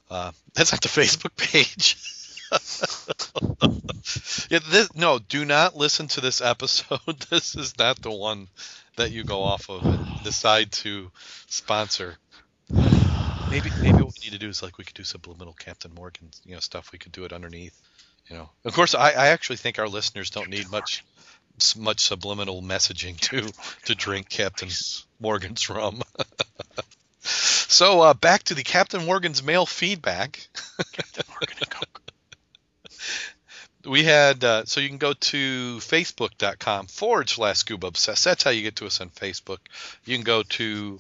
[0.10, 1.98] Uh, that's not the Facebook page.
[4.50, 7.00] yeah, this, no, do not listen to this episode.
[7.30, 8.48] This is not the one
[8.98, 11.12] that you go off of and decide to
[11.48, 12.16] sponsor.
[13.50, 16.30] Maybe maybe what we need to do is like we could do subliminal Captain Morgan,
[16.46, 16.92] you know, stuff.
[16.92, 17.80] We could do it underneath.
[18.30, 21.04] You know, of course, I, I actually think our listeners don't need much
[21.78, 23.52] much subliminal messaging to
[23.86, 24.70] to drink Captain
[25.20, 26.02] Morgan's rum.
[27.22, 30.48] so uh, back to the Captain Morgan's mail feedback.
[33.86, 38.50] We had uh, so you can go to facebook.com forward slash scuba obsessed that's how
[38.50, 39.60] you get to us on facebook.
[40.06, 41.00] You can go to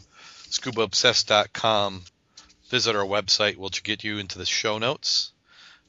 [0.49, 2.03] scubaobsessed.com
[2.69, 3.57] visit our website.
[3.57, 5.31] Which will get you into the show notes.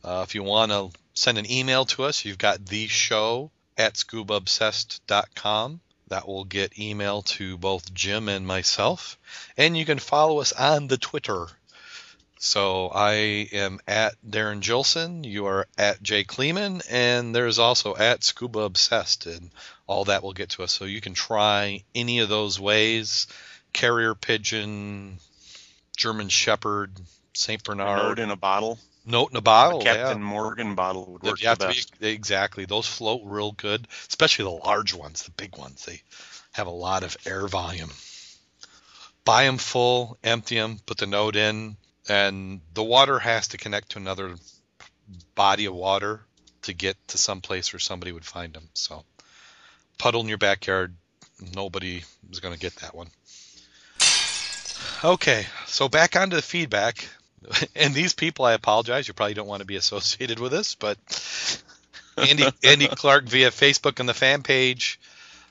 [0.04, 3.94] Uh, if you want to send an email to us you've got the show at
[3.94, 9.18] scubaobsessed.com that will get email to both jim and myself.
[9.56, 11.48] And you can follow us on the twitter
[12.38, 13.12] so I
[13.52, 15.24] am at Darren Gilson.
[15.24, 19.50] You are at Jay Kleeman, and there's also at Scuba Obsessed, and
[19.86, 20.72] all that will get to us.
[20.72, 23.26] So you can try any of those ways:
[23.72, 25.18] carrier pigeon,
[25.96, 26.92] German Shepherd,
[27.32, 28.18] Saint Bernard.
[28.18, 28.78] Note in a bottle.
[29.04, 29.80] note in a bottle.
[29.80, 30.24] a Captain yeah.
[30.24, 31.98] Morgan bottle would work the to best.
[31.98, 32.66] be exactly.
[32.66, 35.84] Those float real good, especially the large ones, the big ones.
[35.84, 36.02] They
[36.52, 37.90] have a lot of air volume.
[39.24, 41.76] Buy them full, empty them, put the note in,
[42.08, 44.36] and the water has to connect to another
[45.34, 46.20] body of water
[46.62, 48.68] to get to some place where somebody would find them.
[48.74, 49.04] So,
[49.98, 50.94] puddle in your backyard,
[51.54, 53.08] nobody is going to get that one.
[55.04, 57.08] Okay, so back onto the feedback.
[57.76, 59.06] And these people, I apologize.
[59.06, 60.98] You probably don't want to be associated with this, but
[62.16, 64.98] Andy Andy Clark via Facebook on the fan page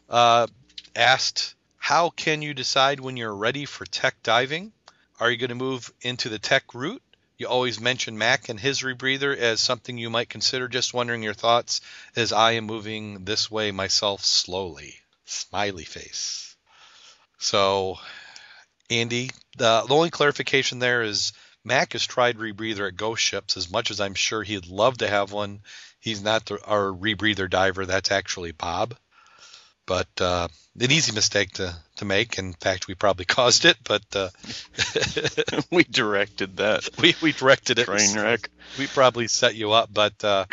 [0.10, 0.48] uh,
[0.94, 4.74] asked, "How can you decide when you're ready for tech diving?
[5.19, 7.01] Are you going to move into the tech route?
[7.38, 10.67] You always mention Mac and his rebreather as something you might consider.
[10.67, 11.82] Just wondering your thoughts
[12.15, 16.56] as I am moving this way myself slowly." Smiley face.
[17.38, 17.99] So,
[18.89, 23.71] Andy, the, the only clarification there is Mac has tried rebreather at ghost ships as
[23.71, 25.62] much as I'm sure he'd love to have one.
[25.99, 27.86] He's not the, our rebreather diver.
[27.86, 28.95] That's actually Bob.
[29.86, 30.48] But uh,
[30.80, 32.38] an easy mistake to, to make.
[32.38, 34.30] In fact, we probably caused it, but uh,
[35.71, 37.86] we directed that we, we directed it.
[37.86, 38.50] train wreck.
[38.78, 40.45] We probably set you up, but uh,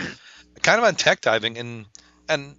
[0.62, 1.86] kind of on tech diving, and
[2.28, 2.56] and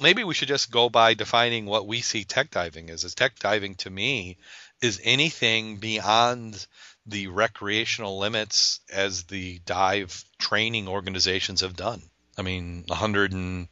[0.00, 3.04] maybe we should just go by defining what we see tech diving as.
[3.04, 4.38] As tech diving to me
[4.80, 6.66] is anything beyond
[7.06, 12.02] the recreational limits as the dive training organizations have done.
[12.36, 13.68] I mean, 100 and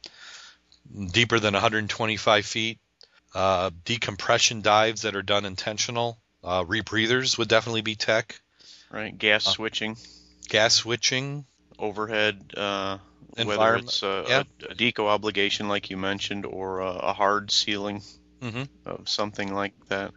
[1.11, 2.79] deeper than 125 feet,
[3.33, 6.17] uh, decompression dives that are done intentional.
[6.43, 8.39] Uh, rebreathers would definitely be tech.
[8.91, 9.97] Right, gas Uh, switching,
[10.49, 11.45] Gas switching,
[11.77, 12.97] overhead, uh,
[13.35, 14.43] whether it's a, yeah.
[14.61, 18.01] a, a deco obligation like you mentioned, or a, a hard sealing
[18.41, 20.13] hmm of something like that.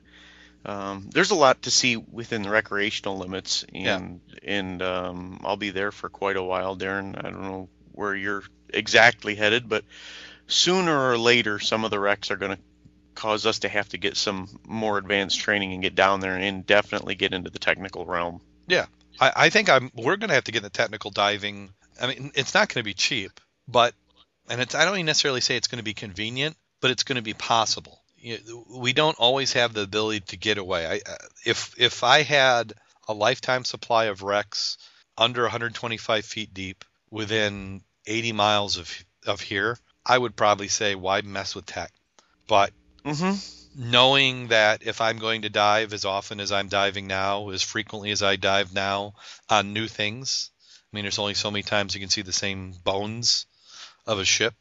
[0.64, 3.96] Um, there's a lot to see within the recreational limits, Yeah.
[3.96, 7.16] and and um, I'll be there for quite a while, Darren.
[7.18, 9.84] I don't know where you're exactly headed, but
[10.50, 12.62] sooner or later, some of the wrecks are going to
[13.14, 16.66] cause us to have to get some more advanced training and get down there and
[16.66, 18.40] definitely get into the technical realm.
[19.18, 19.90] I, I think I'm.
[19.94, 21.70] We're going to have to get into technical diving.
[22.00, 23.94] I mean, it's not going to be cheap, but
[24.48, 24.74] and it's.
[24.74, 28.00] I don't necessarily say it's going to be convenient, but it's going to be possible.
[28.70, 30.86] We don't always have the ability to get away.
[30.86, 32.74] I, uh, if if I had
[33.08, 34.76] a lifetime supply of wrecks
[35.16, 41.20] under 125 feet deep within 80 miles of of here, I would probably say why
[41.22, 41.92] mess with tech.
[42.46, 42.72] But
[43.04, 43.90] Mm-hmm.
[43.90, 48.10] knowing that if I'm going to dive as often as I'm diving now, as frequently
[48.10, 49.14] as I dive now
[49.48, 50.50] on new things,
[50.92, 53.46] I mean, there's only so many times you can see the same bones
[54.06, 54.54] of a ship.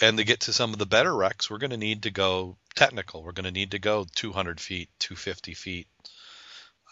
[0.00, 2.56] And to get to some of the better wrecks, we're going to need to go
[2.74, 3.22] technical.
[3.22, 5.88] We're going to need to go 200 feet, 250 feet,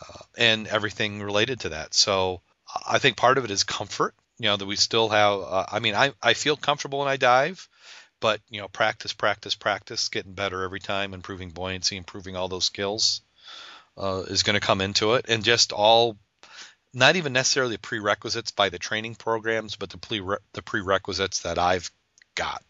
[0.02, 1.94] uh, and everything related to that.
[1.94, 2.42] So
[2.86, 4.14] I think part of it is comfort.
[4.38, 5.40] You know that we still have.
[5.40, 7.68] Uh, I mean, I I feel comfortable when I dive,
[8.20, 12.64] but you know, practice, practice, practice, getting better every time, improving buoyancy, improving all those
[12.64, 13.20] skills
[13.96, 16.16] uh, is going to come into it, and just all.
[16.96, 20.20] Not even necessarily prerequisites by the training programs, but the pre
[20.52, 21.90] the prerequisites that I've
[22.36, 22.62] got.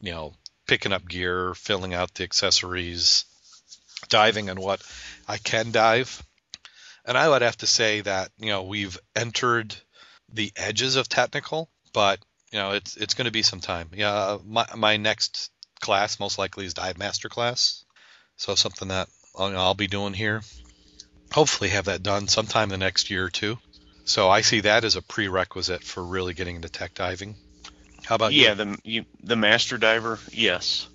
[0.00, 0.34] You know,
[0.66, 3.24] picking up gear, filling out the accessories,
[4.08, 4.82] diving and what
[5.28, 6.22] I can dive.
[7.04, 9.74] And I would have to say that, you know, we've entered
[10.32, 12.20] the edges of technical, but
[12.52, 13.88] you know, it's it's going to be some time.
[13.94, 17.84] Yeah, my my next class most likely is dive master class.
[18.36, 20.42] So something that I'll, I'll be doing here.
[21.32, 23.58] Hopefully have that done sometime the next year or two.
[24.04, 27.36] So I see that as a prerequisite for really getting into tech diving.
[28.04, 28.54] How about yeah, you?
[28.54, 30.88] the you, the master diver, yes.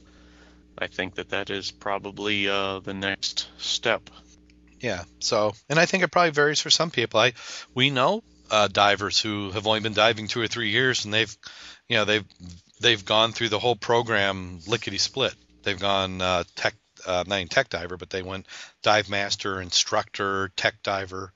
[0.78, 4.10] I think that that is probably uh, the next step.
[4.80, 5.06] Yeah.
[5.20, 7.20] So, and I think it probably varies for some people.
[7.20, 7.34] I
[7.74, 11.36] we know uh, divers who have only been diving two or three years, and they've,
[11.88, 12.26] you know, they've
[12.80, 15.34] they've gone through the whole program lickety split.
[15.64, 18.46] They've gone uh, tech, uh, not even tech diver, but they went
[18.84, 21.34] dive master, instructor, tech diver,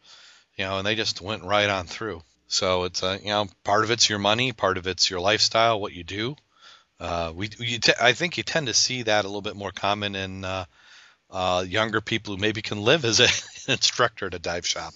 [0.56, 2.22] you know, and they just went right on through.
[2.48, 5.80] So it's uh, you know, part of it's your money, part of it's your lifestyle,
[5.80, 6.36] what you do.
[7.00, 9.72] Uh, we, you te- I think you tend to see that a little bit more
[9.72, 10.66] common in uh,
[11.32, 13.30] uh, younger people who maybe can live as a, an
[13.74, 14.94] instructor at a dive shop.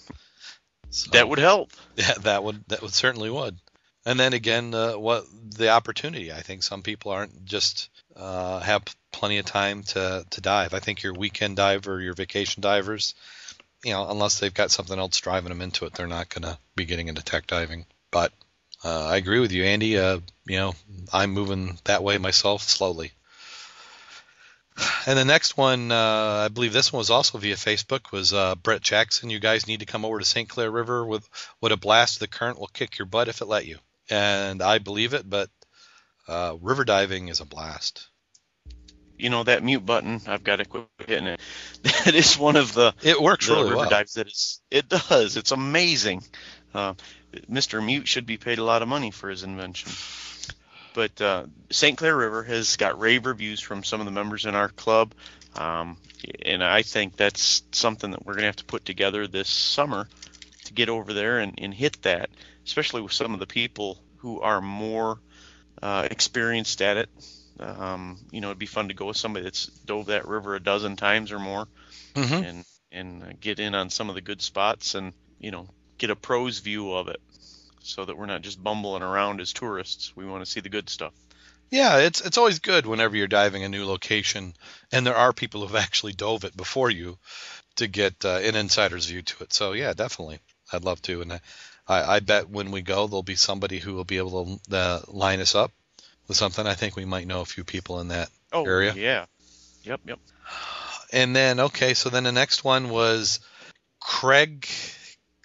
[0.96, 1.72] So, That would help.
[1.96, 3.58] yeah, that would that would certainly would.
[4.06, 6.32] And then again, uh, what the opportunity?
[6.32, 8.82] I think some people aren't just uh, have
[9.12, 10.72] plenty of time to to dive.
[10.72, 13.14] I think your weekend diver, your vacation divers,
[13.84, 16.58] you know, unless they've got something else driving them into it, they're not going to
[16.74, 17.84] be getting into tech diving.
[18.10, 18.32] But
[18.82, 19.98] uh, I agree with you, Andy.
[19.98, 20.74] Uh, you know,
[21.12, 23.12] I'm moving that way myself slowly.
[25.06, 28.56] And the next one, uh, I believe this one was also via Facebook, was uh,
[28.56, 29.30] Brett Jackson.
[29.30, 30.48] You guys need to come over to St.
[30.48, 31.28] Clair River with
[31.60, 33.78] what a blast the current will kick your butt if it let you.
[34.10, 35.48] And I believe it, but
[36.28, 38.08] uh, river diving is a blast.
[39.18, 40.20] You know that mute button.
[40.26, 41.40] I've got to quit hitting it.
[41.82, 43.90] That is one of the It works the really river well.
[43.90, 44.60] dives that is.
[44.70, 45.36] It does.
[45.36, 46.22] It's amazing.
[46.74, 46.94] Uh,
[47.50, 47.84] Mr.
[47.84, 49.90] Mute should be paid a lot of money for his invention.
[50.96, 51.98] But uh, St.
[51.98, 55.12] Clair River has got rave reviews from some of the members in our club,
[55.54, 55.98] um,
[56.42, 60.08] and I think that's something that we're going to have to put together this summer
[60.64, 62.30] to get over there and, and hit that,
[62.64, 65.20] especially with some of the people who are more
[65.82, 67.10] uh, experienced at it.
[67.60, 70.60] Um, you know, it'd be fun to go with somebody that's dove that river a
[70.60, 71.68] dozen times or more
[72.14, 76.08] hmm and and get in on some of the good spots and you know get
[76.10, 77.20] a pro's view of it
[77.86, 80.88] so that we're not just bumbling around as tourists we want to see the good
[80.88, 81.12] stuff
[81.70, 84.54] Yeah, it's it's always good whenever you're diving a new location,
[84.92, 87.18] and there are people who've actually dove it before you
[87.76, 89.52] to get uh, an insider's view to it.
[89.52, 90.38] So yeah, definitely,
[90.72, 91.40] I'd love to, and I,
[91.88, 95.00] I, I bet when we go, there'll be somebody who will be able to uh,
[95.08, 95.72] line us up
[96.28, 96.66] with something.
[96.66, 98.94] I think we might know a few people in that oh area.
[98.94, 99.26] yeah
[99.82, 100.18] yep yep
[101.12, 103.40] And then okay, so then the next one was
[104.00, 104.68] Craig.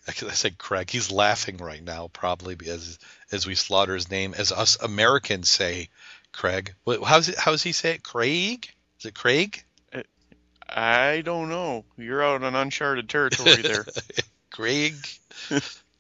[0.07, 0.89] I said Craig.
[0.89, 2.99] He's laughing right now, probably as
[3.31, 5.89] as we slaughter his name, as us Americans say,
[6.31, 6.73] Craig.
[7.05, 7.37] How's it?
[7.37, 8.03] How's he say it?
[8.03, 8.67] Craig?
[8.99, 9.63] Is it Craig?
[10.73, 13.85] i don't know you're out on uncharted territory there
[14.51, 14.95] Craig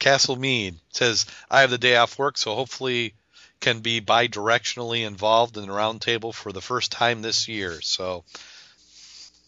[0.01, 3.13] Castle Mead says I have the day off work, so hopefully
[3.61, 7.79] can be bi-directionally involved in the roundtable for the first time this year.
[7.81, 8.25] So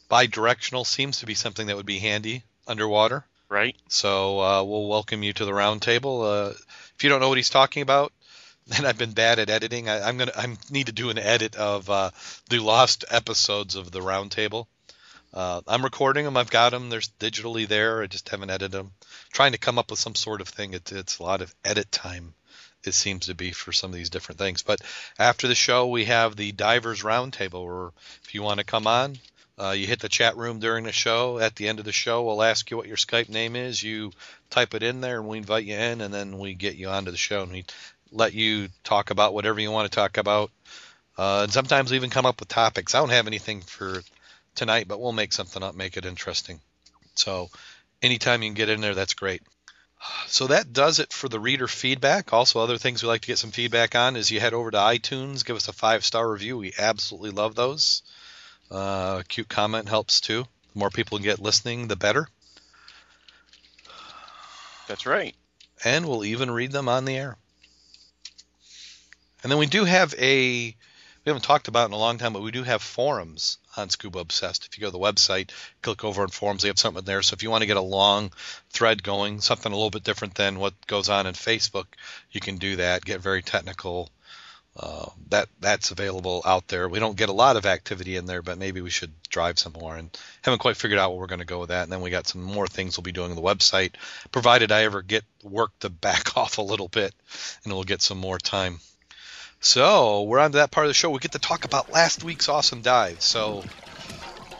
[0.08, 3.26] bi-directional seems to be something that would be handy underwater.
[3.54, 6.24] Right So uh, we'll welcome you to the roundtable.
[6.26, 6.54] Uh,
[6.96, 8.12] if you don't know what he's talking about,
[8.68, 9.88] then I've been bad at editing.
[9.90, 12.10] I, I'm gonna I need to do an edit of uh,
[12.50, 14.66] the lost episodes of the roundtable.
[15.34, 16.38] Uh, I'm recording them.
[16.38, 16.90] I've got them.
[16.90, 18.04] They're digitally there.
[18.04, 18.92] I just haven't edited them.
[19.32, 20.74] Trying to come up with some sort of thing.
[20.74, 22.34] It's it's a lot of edit time.
[22.84, 24.64] It seems to be for some of these different things.
[24.64, 24.82] But
[25.18, 27.66] after the show, we have the divers roundtable.
[27.66, 27.92] Where
[28.24, 29.18] if you want to come on,
[29.58, 31.38] uh, you hit the chat room during the show.
[31.38, 33.84] At the end of the show, we'll ask you what your Skype name is.
[33.84, 34.12] You
[34.50, 37.12] type it in there, and we invite you in, and then we get you onto
[37.12, 37.66] the show, and we
[38.12, 40.52] let you talk about whatever you want to talk about.
[41.18, 42.96] Uh, and sometimes we even come up with topics.
[42.96, 44.02] I don't have anything for
[44.56, 46.60] tonight, but we'll make something up, make it interesting.
[47.16, 47.50] So
[48.02, 49.44] anytime you can get in there, that's great.
[50.28, 52.34] So that does it for the reader feedback.
[52.34, 54.78] Also, other things we like to get some feedback on is you head over to
[54.78, 56.58] iTunes, give us a five star review.
[56.58, 58.02] We absolutely love those.
[58.74, 60.48] Uh, a cute comment helps too.
[60.74, 62.28] The more people get listening, the better.
[64.88, 65.36] that's right
[65.86, 67.38] And we'll even read them on the air.
[69.44, 70.76] And then we do have a, we
[71.30, 74.20] haven't talked about it in a long time, but we do have forums on Scuba
[74.20, 74.66] Obsessed.
[74.66, 75.52] If you go to the website,
[75.84, 77.22] click over on forums, they have something there.
[77.22, 78.32] So if you want to get a long
[78.72, 81.86] thread going, something a little bit different than what goes on in Facebook,
[82.32, 83.06] you can do that.
[83.06, 84.10] Get very technical.
[84.76, 86.90] Uh, that that's available out there.
[86.90, 89.74] We don't get a lot of activity in there, but maybe we should drive some
[89.74, 89.96] more.
[89.96, 90.10] And
[90.42, 91.84] haven't quite figured out where we're going to go with that.
[91.84, 93.94] And then we got some more things we'll be doing on the website,
[94.32, 97.14] provided I ever get work to back off a little bit,
[97.64, 98.80] and we'll get some more time.
[99.60, 101.10] So we're on to that part of the show.
[101.12, 103.22] We get to talk about last week's awesome dive.
[103.22, 103.64] So,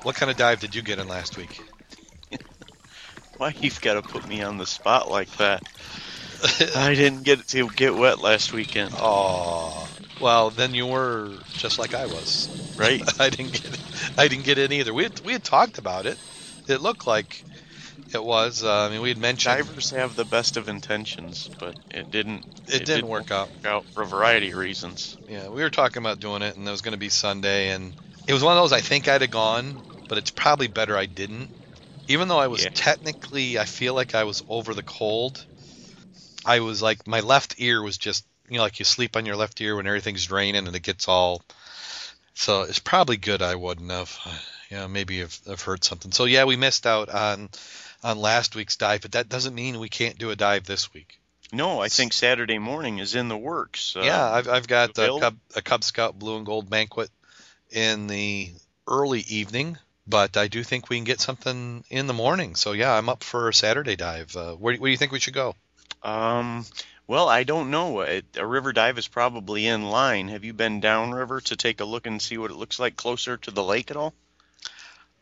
[0.04, 1.60] what kind of dive did you get in last week?
[3.38, 5.64] Why you've got to put me on the spot like that?
[6.76, 9.88] I didn't get to get wet last weekend, Oh,
[10.20, 12.50] well, then you were just like I was.
[12.78, 13.02] right?
[13.20, 13.78] I didn't get,
[14.18, 14.94] I didn't get in either.
[14.94, 16.20] We had, we had talked about it.
[16.68, 17.44] It looked like
[18.14, 18.64] it was.
[18.64, 22.46] Uh, I mean, we had mentioned Divers have the best of intentions, but it didn't.
[22.68, 23.52] it, didn't work out.
[23.66, 25.18] out for a variety of reasons.
[25.28, 27.94] Yeah, we were talking about doing it, and it was going to be Sunday, and
[28.28, 31.06] it was one of those I think I'd have gone, but it's probably better I
[31.06, 31.52] didn't.
[32.08, 32.70] Even though I was Yeah.
[32.74, 35.46] technically, I feel like I was over the cold.
[36.46, 39.36] I was like, my left ear was just, you know, like you sleep on your
[39.36, 41.42] left ear when everything's draining and it gets all.
[42.34, 44.18] So it's probably good I wouldn't have.
[44.70, 46.12] You know, maybe I've, I've heard something.
[46.12, 47.50] So yeah, we missed out on
[48.04, 51.20] on last week's dive, but that doesn't mean we can't do a dive this week.
[51.54, 53.96] No, I think Saturday morning is in the works.
[53.96, 55.20] Uh, yeah, I've, I've got a?
[55.20, 57.12] Cub, a Cub Scout Blue and Gold banquet
[57.72, 58.52] in the
[58.88, 59.78] early evening,
[60.08, 62.56] but I do think we can get something in the morning.
[62.56, 64.36] So yeah, I'm up for a Saturday dive.
[64.36, 65.56] Uh, where, where do you think we should go?
[66.02, 66.66] Um,
[67.08, 68.02] well, I don't know.
[68.02, 70.30] It, a river dive is probably in line.
[70.30, 73.38] Have you been downriver to take a look and see what it looks like closer
[73.38, 74.14] to the lake at all?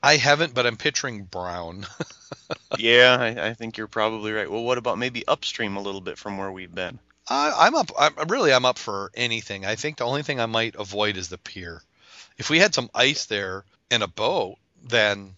[0.03, 1.85] I haven't, but I'm picturing brown.
[2.77, 4.49] yeah, I, I think you're probably right.
[4.49, 6.99] Well, what about maybe upstream a little bit from where we've been?
[7.27, 7.91] I, I'm up.
[7.97, 9.65] I'm really I'm up for anything.
[9.65, 11.81] I think the only thing I might avoid is the pier.
[12.37, 15.35] If we had some ice there and a boat, then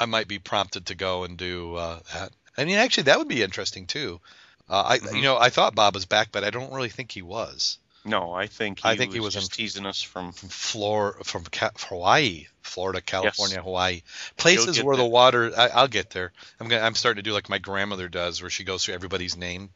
[0.00, 2.32] I might be prompted to go and do uh, that.
[2.56, 4.20] I mean, actually, that would be interesting too.
[4.68, 5.16] Uh, I, Mhm.
[5.16, 7.78] you know, I thought Bob was back, but I don't really think he was.
[8.04, 10.32] No, I think he I think was he was in- just teasing us from.
[10.32, 14.02] From Flor, from Ca- Hawaii, Florida, California, Hawaii,
[14.36, 15.52] places where the water.
[15.56, 16.32] I, I'll get there.
[16.60, 19.36] I'm gonna, I'm starting to do like my grandmother does, where she goes through everybody's
[19.36, 19.70] name.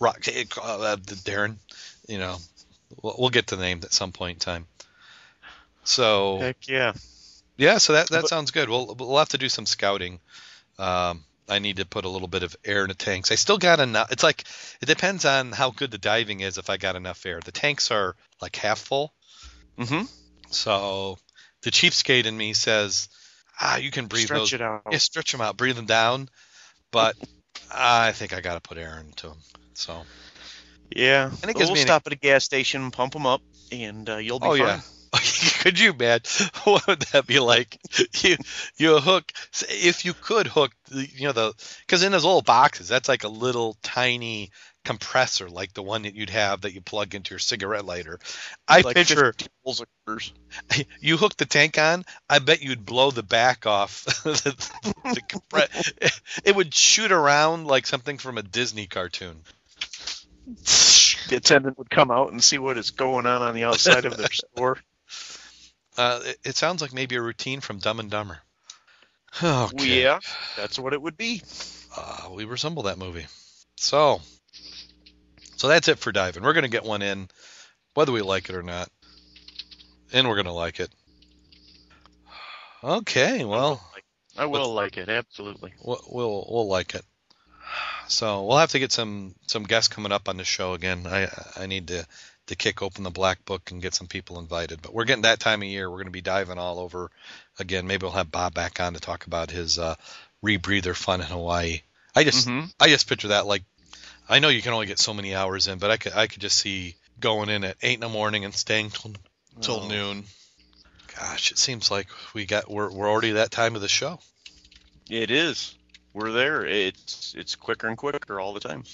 [0.00, 1.56] Rock, uh, Darren,
[2.08, 2.38] you know,
[3.02, 4.66] we'll, we'll get to the name at some point in time.
[5.84, 6.92] So Heck yeah.
[7.56, 8.68] yeah, so that that But- sounds good.
[8.68, 10.20] We'll we'll have to do some scouting.
[10.78, 13.30] Um, I need to put a little bit of air in the tanks.
[13.30, 14.10] I still got enough.
[14.12, 14.44] It's like
[14.80, 16.56] it depends on how good the diving is.
[16.58, 19.12] If I got enough air, the tanks are like half full.
[19.78, 20.04] Mm-hmm.
[20.50, 21.18] So
[21.62, 23.08] the cheapskate in me says,
[23.60, 24.52] ah, you can breathe Stretch those.
[24.54, 24.82] it out.
[24.90, 26.28] Yeah, stretch them out, breathe them down.
[26.90, 27.16] But
[27.72, 29.38] I think I got to put air into them.
[29.74, 30.02] So
[30.90, 31.30] Yeah.
[31.42, 33.42] And it gives we'll me an- stop at a gas station, pump them up,
[33.72, 34.58] and uh, you'll be Oh, fine.
[34.60, 34.80] yeah.
[35.60, 36.20] could you, man?
[36.64, 37.78] What would that be like?
[38.22, 38.36] You
[38.76, 39.32] you hook
[39.68, 43.24] if you could hook, the- you know the because in those little boxes, that's like
[43.24, 44.50] a little tiny
[44.84, 48.18] compressor, like the one that you'd have that you plug into your cigarette lighter.
[48.68, 50.32] I Like picture 50 bowls of quarters.
[51.00, 52.04] you hook the tank on.
[52.28, 54.04] I bet you'd blow the back off.
[54.24, 54.70] the,
[55.04, 59.40] the it would shoot around like something from a Disney cartoon.
[61.28, 64.16] The attendant would come out and see what is going on on the outside of
[64.16, 64.78] their store.
[65.96, 68.38] Uh, it, it sounds like maybe a routine from Dumb and Dumber.
[69.42, 70.02] Okay.
[70.02, 70.20] Yeah,
[70.56, 71.42] that's what it would be.
[71.96, 73.26] uh, we resemble that movie.
[73.76, 74.20] So,
[75.56, 76.42] so that's it for diving.
[76.42, 77.28] We're gonna get one in,
[77.94, 78.88] whether we like it or not,
[80.12, 80.90] and we're gonna like it.
[82.82, 83.84] Okay, well,
[84.36, 85.72] I will like it absolutely.
[85.82, 87.04] we'll we'll, we'll like it.
[88.08, 91.06] So we'll have to get some some guests coming up on the show again.
[91.06, 92.06] I I need to
[92.46, 94.82] to kick open the black book and get some people invited.
[94.82, 95.88] But we're getting that time of year.
[95.90, 97.10] We're going to be diving all over
[97.58, 97.86] again.
[97.86, 99.94] Maybe we'll have Bob back on to talk about his uh,
[100.44, 101.80] rebreather fun in Hawaii.
[102.14, 102.72] I just Mhm.
[102.78, 103.64] I just picture that like
[104.28, 106.40] I know you can only get so many hours in, but I could I could
[106.42, 109.12] just see going in at eight in the morning and staying till,
[109.60, 109.88] till Oh.
[109.88, 110.24] noon.
[111.18, 114.20] Gosh, it seems like we got we're we're already that time of the show.
[115.10, 115.74] It is.
[116.12, 116.64] We're there.
[116.64, 118.84] It's it's quicker and quicker all the time.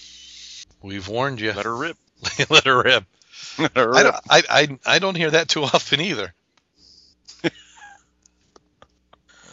[0.83, 1.53] We've warned you.
[1.53, 1.97] Let her rip.
[2.51, 3.05] Let her rip.
[3.59, 6.35] I don't I, I I don't hear that too often either.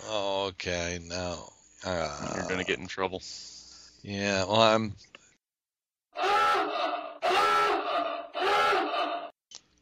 [0.09, 1.49] okay, no.
[1.83, 3.21] Uh, You're gonna get in trouble.
[4.03, 4.95] Yeah, well, I'm.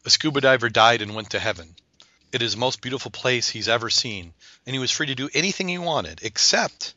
[0.05, 1.75] A scuba diver died and went to heaven.
[2.31, 4.33] It is the most beautiful place he's ever seen,
[4.65, 6.93] and he was free to do anything he wanted, except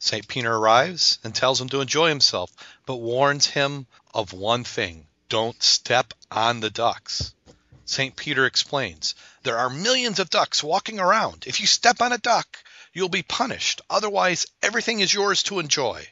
[0.00, 0.26] St.
[0.26, 2.50] Peter arrives and tells him to enjoy himself,
[2.86, 7.34] but warns him of one thing don't step on the ducks.
[7.84, 8.16] St.
[8.16, 11.44] Peter explains there are millions of ducks walking around.
[11.46, 12.58] If you step on a duck,
[12.92, 13.80] you'll be punished.
[13.90, 16.06] Otherwise, everything is yours to enjoy.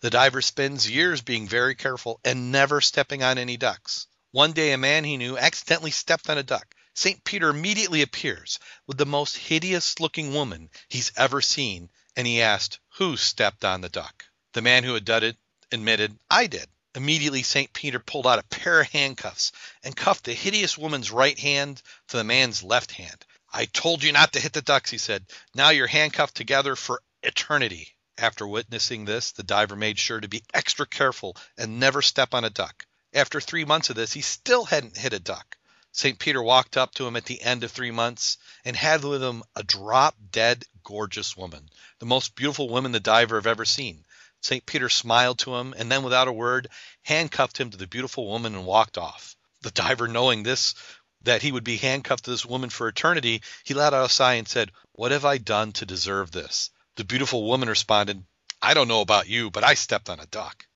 [0.00, 4.06] The diver spends years being very careful and never stepping on any ducks.
[4.32, 6.74] One day, a man he knew accidentally stepped on a duck.
[6.94, 7.22] St.
[7.22, 12.78] Peter immediately appears with the most hideous looking woman he's ever seen, and he asked,
[12.96, 14.24] Who stepped on the duck?
[14.54, 15.36] The man who had done it
[15.70, 16.68] admitted, I did.
[16.94, 17.72] Immediately, St.
[17.72, 22.18] Peter pulled out a pair of handcuffs and cuffed the hideous woman's right hand to
[22.18, 23.24] the man's left hand.
[23.50, 25.26] I told you not to hit the ducks, he said.
[25.54, 27.96] Now you're handcuffed together for eternity.
[28.18, 32.44] After witnessing this, the diver made sure to be extra careful and never step on
[32.44, 32.86] a duck.
[33.14, 35.56] After three months of this, he still hadn't hit a duck.
[35.92, 36.18] St.
[36.18, 39.42] Peter walked up to him at the end of three months and had with him
[39.54, 41.68] a drop dead, gorgeous woman,
[41.98, 44.06] the most beautiful woman the diver have ever seen.
[44.42, 44.66] St.
[44.66, 46.68] Peter smiled to him and then, without a word,
[47.02, 49.36] handcuffed him to the beautiful woman and walked off.
[49.62, 50.74] The diver, knowing this,
[51.22, 54.34] that he would be handcuffed to this woman for eternity, he let out a sigh
[54.34, 56.70] and said, What have I done to deserve this?
[56.96, 58.24] The beautiful woman responded,
[58.60, 60.66] I don't know about you, but I stepped on a duck.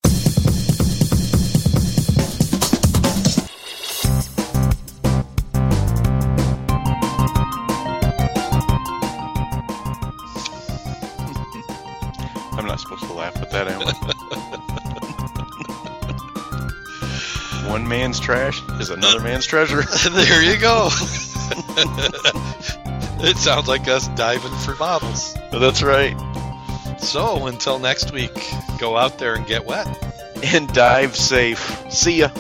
[17.77, 19.83] One man's trash is another man's treasure.
[20.11, 20.89] there you go.
[23.21, 25.35] it sounds like us diving for bottles.
[25.53, 26.17] That's right.
[26.99, 28.33] So until next week,
[28.79, 29.87] go out there and get wet.
[30.43, 31.93] And dive safe.
[31.93, 32.31] See ya.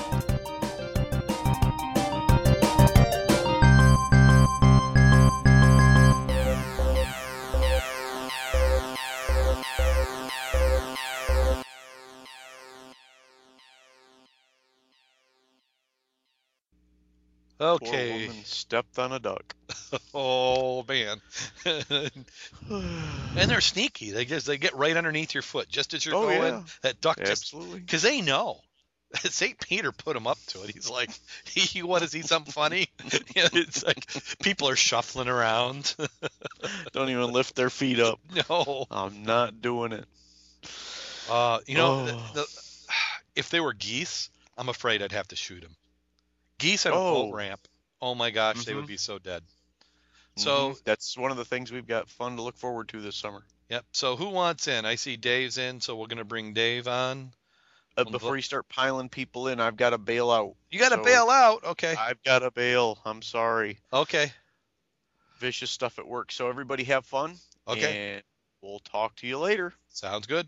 [17.82, 18.30] Okay.
[18.44, 19.54] stepped on a duck.
[20.14, 21.20] Oh man.
[22.70, 24.10] and they're sneaky.
[24.12, 26.38] They just they get right underneath your foot just as you're Oh, going.
[26.54, 26.62] yeah.
[26.82, 27.80] That duck just Absolutely.
[27.80, 28.60] because they know.
[29.14, 29.58] St.
[29.60, 30.70] Peter put him up to it.
[30.70, 31.10] He's like,
[31.74, 32.88] "You want to see something funny?"
[33.34, 34.04] You know, it's like
[34.42, 35.94] people are shuffling around.
[36.92, 38.18] Don't even lift their feet up.
[38.48, 40.04] no, I'm not doing it.
[41.30, 42.30] uh, you know, the, Oh.
[42.34, 42.46] the,
[43.36, 45.76] if they were geese, I'm afraid I'd have to shoot them.
[46.58, 47.14] Geese on a Oh.
[47.26, 47.68] boat ramp.
[48.00, 48.88] Oh my gosh, they would Mhm.
[48.88, 49.42] be so dead.
[50.36, 50.84] So Mhm.
[50.84, 53.44] that's one of the things we've got fun to look forward to this summer.
[53.70, 53.84] Yep.
[53.92, 54.84] So who wants in?
[54.84, 57.32] I see Dave's in, so we're gonna bring Dave on.
[57.96, 60.54] Uh, before you start piling people in, I've got to bail out.
[60.70, 61.64] You got to So- bail out.
[61.64, 61.94] Okay.
[61.96, 63.00] I've got to bail.
[63.06, 63.78] I'm sorry.
[63.90, 64.30] Okay.
[65.38, 66.30] Vicious stuff at work.
[66.30, 67.38] So everybody have fun.
[67.66, 68.16] Okay.
[68.16, 68.22] And
[68.60, 69.72] we'll talk to you later.
[69.88, 70.46] Sounds good.